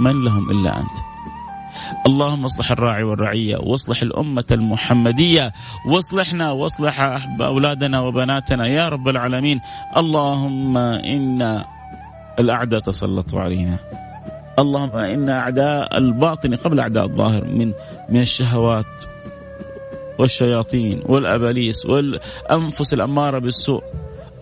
من 0.00 0.24
لهم 0.24 0.50
إلا 0.50 0.80
أنت. 0.80 1.07
اللهم 2.06 2.44
اصلح 2.44 2.70
الراعي 2.70 3.02
والرعية 3.02 3.56
واصلح 3.56 4.02
الأمة 4.02 4.44
المحمدية 4.50 5.52
واصلحنا 5.86 6.50
واصلح 6.50 7.26
أولادنا 7.40 8.00
وبناتنا 8.00 8.68
يا 8.68 8.88
رب 8.88 9.08
العالمين. 9.08 9.60
اللهم 9.96 10.76
إن 10.76 11.64
الأعداء 12.38 12.80
تسلطوا 12.80 13.40
علينا. 13.40 13.76
اللهم 14.58 14.96
إن 14.96 15.28
أعداء 15.30 15.98
الباطن 15.98 16.54
قبل 16.54 16.80
أعداء 16.80 17.04
الظاهر 17.04 17.44
من 17.44 17.72
من 18.08 18.20
الشهوات 18.20 19.04
والشياطين 20.18 21.02
والأباليس 21.06 21.86
والأنفس 21.86 22.94
الأمارة 22.94 23.38
بالسوء. 23.38 23.82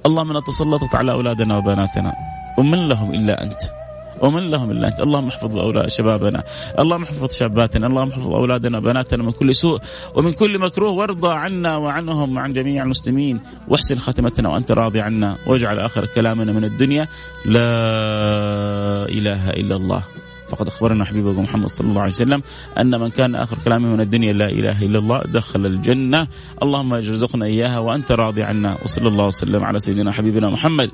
اللهم 0.07 0.39
تسلطت 0.39 0.95
على 0.95 1.13
أولادنا 1.13 1.57
وبناتنا 1.57 2.13
ومن 2.59 2.89
لهم 2.89 3.11
إلا 3.11 3.43
أنت. 3.43 3.76
ومن 4.21 4.51
لهم 4.51 4.71
إلا 4.71 4.89
أنت. 4.89 5.01
اللهم 5.01 5.29
احفظ 5.29 5.59
أولاد 5.59 5.89
شبابنا. 5.89 6.43
اللهم 6.79 7.03
احفظ 7.03 7.33
شاباتنا. 7.33 7.87
اللهم 7.87 8.09
احفظ 8.09 8.35
أولادنا 8.35 8.79
وبناتنا 8.79 9.23
من 9.23 9.33
كل 9.33 9.55
سوء 9.55 9.81
ومن 10.15 10.33
كل 10.33 10.59
مكروه. 10.59 10.91
وارضى 10.91 11.33
عنا 11.35 11.77
وعنهم 11.77 12.37
وعن 12.37 12.53
جميع 12.53 12.83
المسلمين. 12.83 13.41
واحسن 13.69 13.99
خاتمتنا 13.99 14.49
وأنت 14.49 14.73
راضي 14.73 15.01
عنا. 15.01 15.37
واجعل 15.47 15.79
آخر 15.79 16.07
كلامنا 16.07 16.53
من 16.53 16.65
الدنيا. 16.65 17.09
لا 17.47 17.69
إله 19.09 19.51
إلا 19.51 19.77
الله. 19.77 20.03
فقد 20.49 20.67
أخبرنا 20.67 21.05
حبيبكم 21.05 21.43
محمد 21.43 21.69
صلى 21.69 21.89
الله 21.89 22.01
عليه 22.01 22.13
وسلم 22.13 22.43
أن 22.81 23.01
من 23.01 23.11
كان 23.11 23.35
آخر 23.35 23.59
كلامه 23.65 23.89
من 23.89 24.01
الدنيا 24.01 24.33
لا 24.33 24.49
إله 24.49 24.83
إلا 24.83 24.99
الله 24.99 25.23
دخل 25.23 25.67
الجنة. 25.67 26.29
اللهم 26.63 26.93
ارزقنا 26.93 27.45
إياها 27.47 27.79
وأنت 27.79 28.13
راضي 28.13 28.43
عنا. 28.43 28.79
وصلى 28.85 29.09
الله 29.09 29.27
وسلم 29.27 29.65
على 29.65 29.79
سيدنا 29.79 30.13
حبيبنا 30.13 30.51
محمد 30.51 30.91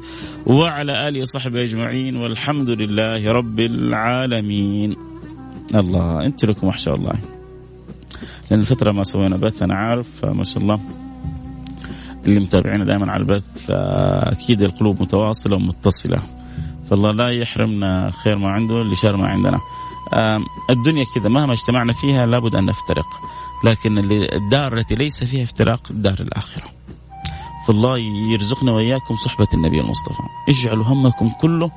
وعلى 0.47 1.09
آله 1.09 1.21
وصحبه 1.21 1.63
أجمعين. 1.63 2.17
والحمد 2.17 2.71
لله 2.71 3.33
رب 3.33 3.61
العالمين. 3.61 4.97
الله 5.75 6.27
أنت 6.27 6.45
لكم 6.45 6.67
ما 6.67 6.77
شاء 6.77 6.95
الله. 6.95 7.13
لأن 8.51 8.61
الفترة 8.61 8.93
ما 8.93 9.03
سوينا 9.03 9.37
بث 9.37 9.63
أنا 9.63 9.75
عارف 9.75 10.25
ما 10.25 10.45
شاء 10.45 10.63
الله. 10.63 10.81
اللي 12.27 12.41
متابعينا 12.41 12.85
دائما 12.85 13.13
على 13.13 13.23
البث 13.23 13.71
أكيد 13.71 14.63
القلوب 14.63 15.03
متواصلة 15.03 15.57
ومتصلة. 15.57 16.23
فالله 16.91 17.11
لا 17.11 17.31
يحرمنا 17.31 18.11
خير 18.11 18.39
ما 18.39 18.51
عنده 18.51 18.83
لشر 18.83 19.17
ما 19.17 19.29
عندنا. 19.29 19.61
الدنيا 20.71 21.05
كذا 21.15 21.29
مهما 21.29 21.53
اجتمعنا 21.53 21.93
فيها 21.93 22.27
لابد 22.27 22.55
أن 22.55 22.67
نفترق. 22.67 23.07
لكن 23.65 23.99
الدار 24.13 24.77
التي 24.79 24.95
ليس 24.95 25.25
فيها 25.25 25.43
افتراق 25.43 25.81
دار 25.91 26.17
الآخرة. 26.21 26.65
فالله 27.67 27.99
يرزقنا 28.33 28.73
وإياكم 28.73 29.17
صحبة 29.17 29.47
النبي 29.55 29.81
المصطفى. 29.81 30.23
اجعلوا 30.49 30.85
همكم 30.85 31.29
كله 31.29 31.71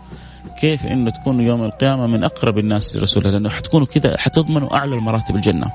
كيف 0.61 0.85
إنه 0.85 1.09
تكونوا 1.09 1.45
يوم 1.45 1.63
القيامة 1.63 2.07
من 2.07 2.23
أقرب 2.23 2.57
الناس 2.57 2.95
لرسول 2.95 3.23
الله 3.23 3.33
لأنه 3.33 3.49
حتكونوا 3.49 3.87
كذا 3.87 4.17
حتضمنوا 4.17 4.77
أعلى 4.77 4.95
المراتب 4.95 5.35
الجنة. 5.35 5.71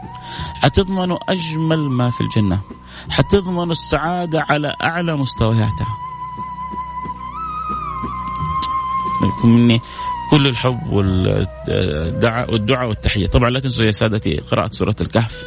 حتضمنوا 0.55 1.19
أجمل 1.29 1.79
ما 1.79 2.11
في 2.11 2.21
الجنة. 2.21 2.61
حتضمنوا 3.11 3.71
السعادة 3.71 4.47
على 4.51 4.75
أعلى 4.83 5.17
مستوياتها. 5.17 5.97
لكم 9.23 9.49
مني 9.49 9.81
كل 10.31 10.47
الحب 10.47 10.93
والدعاء 10.93 12.53
والدعاء 12.53 12.89
والتحية. 12.89 13.27
طبعا 13.27 13.51
لا 13.51 13.61
تنسوا 13.61 13.87
يا 13.87 13.91
سادتي 13.91 14.37
قراءة 14.37 14.71
سورة 14.73 14.97
الكهف. 15.01 15.45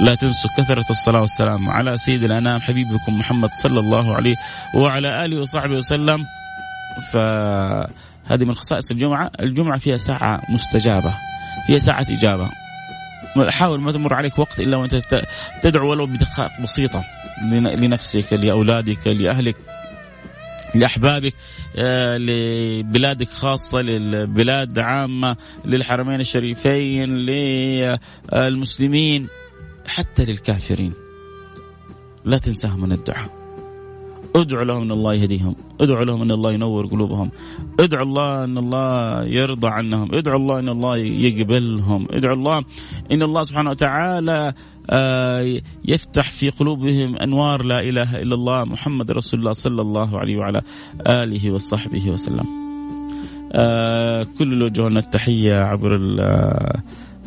لا 0.00 0.14
تنسوا 0.14 0.50
كثرة 0.58 0.84
الصلاة 0.90 1.20
والسلام 1.20 1.70
على 1.70 1.96
سيد 1.96 2.24
الأنام 2.24 2.60
حبيبكم 2.60 3.18
محمد 3.18 3.50
صلى 3.52 3.80
الله 3.80 4.14
عليه 4.14 4.36
وعلى 4.74 5.24
آله 5.24 5.40
وصحبه 5.40 5.76
وسلم. 5.76 6.24
فهذه 7.12 8.44
من 8.44 8.54
خصائص 8.54 8.90
الجمعة. 8.90 9.30
الجمعة 9.40 9.78
فيها 9.78 9.96
ساعة 9.96 10.42
مستجابة 10.48 11.14
فيها 11.66 11.78
ساعة 11.78 12.06
إجابة. 12.10 12.50
حاول 13.48 13.80
ما 13.80 13.92
تمر 13.92 14.14
عليك 14.14 14.38
وقت 14.38 14.60
إلا 14.60 14.76
وأنت 14.76 15.24
تدعو 15.62 15.90
ولو 15.90 16.06
بدقائق 16.06 16.60
بسيطة 16.60 17.04
لنفسك 17.52 18.32
لأولادك 18.32 19.06
لأهلك. 19.06 19.56
لأحبابك 20.78 21.34
آه، 21.76 22.16
لبلادك 22.16 23.28
خاصة 23.28 23.80
للبلاد 23.80 24.78
عامة 24.78 25.36
للحرمين 25.66 26.20
الشريفين 26.20 27.08
للمسلمين 28.32 29.28
حتى 29.86 30.24
للكافرين. 30.24 30.92
لا 32.24 32.38
تنساهم 32.38 32.80
من 32.80 32.92
الدعاء. 32.92 33.35
ادعوا 34.34 34.64
لهم 34.64 34.82
إن 34.82 34.90
الله 34.90 35.14
يهديهم. 35.14 35.56
ادعوا 35.80 36.04
لهم 36.04 36.22
إن 36.22 36.30
الله 36.30 36.52
ينور 36.52 36.86
قلوبهم. 36.86 37.30
ادعوا 37.80 38.04
الله 38.04 38.44
إن 38.44 38.58
الله 38.58 39.24
يرضى 39.24 39.68
عنهم. 39.68 40.14
ادعوا 40.14 40.38
الله 40.38 40.58
إن 40.58 40.68
الله 40.68 40.96
يقبلهم. 40.96 42.06
ادعوا 42.10 42.34
الله 42.34 42.64
إن 43.12 43.22
الله 43.22 43.42
سبحانه 43.42 43.70
وتعالى 43.70 44.52
آه، 44.90 45.60
يفتح 45.84 46.32
في 46.32 46.50
قلوبهم 46.50 47.16
أنوار 47.16 47.64
لا 47.64 47.80
إله 47.80 48.22
إلا 48.22 48.34
الله 48.34 48.64
محمد 48.64 49.10
رسول 49.10 49.40
الله 49.40 49.52
صلى 49.52 49.82
الله 49.82 50.18
عليه 50.18 50.36
وعلى 50.36 50.62
آله 51.06 51.50
وصحبه 51.50 52.10
وسلم. 52.10 52.46
آه، 53.52 54.26
كل 54.38 54.62
وجهنا 54.62 54.98
التحية 54.98 55.54
عبر 55.54 55.96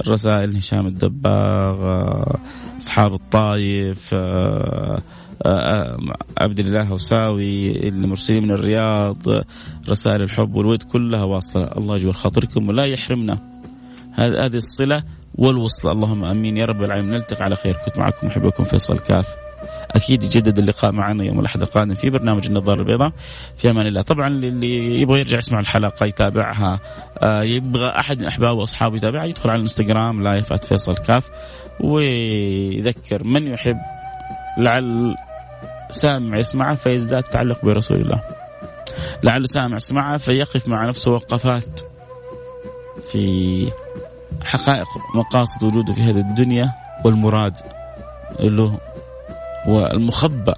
الرسائل 0.02 0.58
هشام 0.58 0.88
الدباغ 0.88 1.84
آه، 1.84 2.38
أصحاب 2.78 3.14
الطايف 3.14 4.16
عبد 6.38 6.60
الله 6.60 6.84
هوساوي 6.84 7.88
المرسلين 7.88 8.44
من 8.44 8.52
الرياض 8.52 9.18
رسائل 9.90 10.22
الحب 10.22 10.56
والود 10.56 10.84
كلها 10.84 11.24
واصلة. 11.24 11.64
الله 11.78 11.96
يجبر 11.96 12.14
خاطركم 12.14 12.70
ولا 12.70 12.86
يحرمنا. 12.86 13.40
هذه 14.14 14.56
الصلة 14.56 15.04
والوصلة. 15.36 15.92
اللهم 15.92 16.24
آمين. 16.24 16.58
يا 16.58 16.66
رب 16.66 16.84
العالمين. 16.84 17.14
نلتقي 17.14 17.44
على 17.44 17.56
خير. 17.56 17.76
كنت 17.86 17.98
معكم 17.98 18.28
محبكم 18.28 18.64
فيصل 18.64 19.00
كاف. 19.00 19.28
أكيد 19.92 20.24
يجدد 20.24 20.60
اللقاء 20.60 20.92
معنا 20.92 21.24
يوم 21.24 21.40
الأحد 21.40 21.62
القادم 21.62 21.96
في 21.96 22.10
برنامج 22.10 22.46
النظارة 22.46 22.80
البيضاء. 22.80 23.12
في 23.58 23.70
أمان 23.70 23.88
الله. 23.88 24.02
طبعا 24.02 24.28
اللي 24.28 25.02
يبغى 25.02 25.20
يرجع 25.20 25.38
يسمع 25.38 25.60
الحلقة 25.60 26.06
يتابعها. 26.06 26.80
آه، 27.20 27.44
يبغى 27.44 27.90
أحد 27.90 28.20
من 28.20 28.26
أحبابه 28.26 28.60
وأصحابه 28.60 28.96
يتابعها 28.96 29.26
يدخل 29.26 29.50
على 29.50 29.58
الإنستغرام 29.58 30.24
لايف 30.24 30.54
فيصل 30.54 30.98
كاف. 30.98 31.30
ويذكر 31.80 33.24
من 33.24 33.48
يحب 33.48 33.78
لعل 34.58 35.16
سامع 35.90 36.38
يسمعه 36.38 36.76
فيزداد 36.76 37.24
تعلق 37.24 37.66
برسول 37.66 38.02
الله. 38.02 38.22
لعل 39.24 39.50
سامع 39.50 39.76
يسمعه 39.76 40.18
فيقف 40.18 40.68
مع 40.68 40.86
نفسه 40.86 41.12
وقفات 41.12 41.82
في 43.12 43.72
حقائق 44.44 44.88
مقاصد 45.16 45.64
وجوده 45.64 45.94
في 45.94 46.02
هذه 46.02 46.20
الدنيا 46.20 46.74
والمراد 47.06 47.54
له 48.40 48.80
والمخبأ 49.68 50.56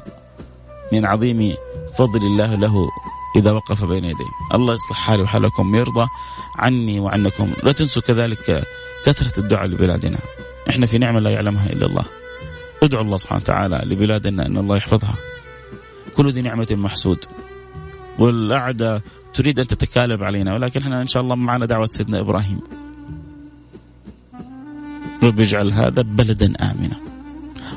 من 0.93 1.05
عظيم 1.05 1.55
فضل 1.93 2.25
الله 2.25 2.55
له 2.55 2.89
إذا 3.35 3.51
وقف 3.51 3.83
بين 3.83 4.05
يديه. 4.05 4.31
الله 4.53 4.73
يصلح 4.73 4.97
حالي 4.97 5.23
وحالكم 5.23 5.75
يرضى 5.75 6.07
عني 6.55 6.99
وعنكم. 6.99 7.53
لا 7.63 7.71
تنسوا 7.71 8.01
كذلك 8.01 8.63
كثرة 9.05 9.39
الدعاء 9.39 9.67
لبلادنا. 9.67 10.19
إحنا 10.69 10.85
في 10.85 10.97
نعمة 10.97 11.19
لا 11.19 11.29
يعلمها 11.29 11.69
إلا 11.69 11.85
الله. 11.85 12.05
ادعو 12.83 13.01
الله 13.01 13.17
سبحانه 13.17 13.41
وتعالى 13.41 13.81
لبلادنا 13.85 14.45
إن 14.45 14.57
الله 14.57 14.77
يحفظها. 14.77 15.15
كل 16.15 16.29
ذي 16.29 16.41
نعمة 16.41 16.67
محسود. 16.71 17.25
والأعداء 18.19 19.01
تريد 19.33 19.59
أن 19.59 19.67
تتكالب 19.67 20.23
علينا 20.23 20.53
ولكن 20.53 20.81
إحنا 20.81 21.01
إن 21.01 21.07
شاء 21.07 21.23
الله 21.23 21.35
معنا 21.35 21.65
دعوة 21.65 21.85
سيدنا 21.85 22.19
إبراهيم. 22.19 22.59
رب 25.23 25.39
اجعل 25.39 25.71
هذا 25.71 26.01
بلدا 26.01 26.53
امنا. 26.71 26.95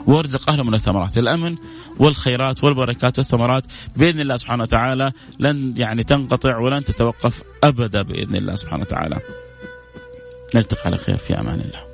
وارزق 0.06 0.50
أهله 0.50 0.64
من 0.64 0.74
الثمرات. 0.74 1.18
الأمن 1.18 1.56
والخيرات 1.98 2.64
والبركات 2.64 3.18
والثمرات 3.18 3.64
بإذن 3.96 4.20
الله 4.20 4.36
سبحانه 4.36 4.62
وتعالى 4.62 5.12
لن 5.38 5.74
يعني 5.76 6.04
تنقطع 6.04 6.58
ولن 6.58 6.84
تتوقف 6.84 7.42
ابدا 7.64 8.02
بإذن 8.02 8.36
الله 8.36 8.54
سبحانه 8.54 8.82
وتعالى. 8.82 9.18
نلتقي 10.54 10.82
على 10.86 10.96
خير 10.96 11.16
في 11.16 11.40
أمان 11.40 11.60
الله. 11.60 11.93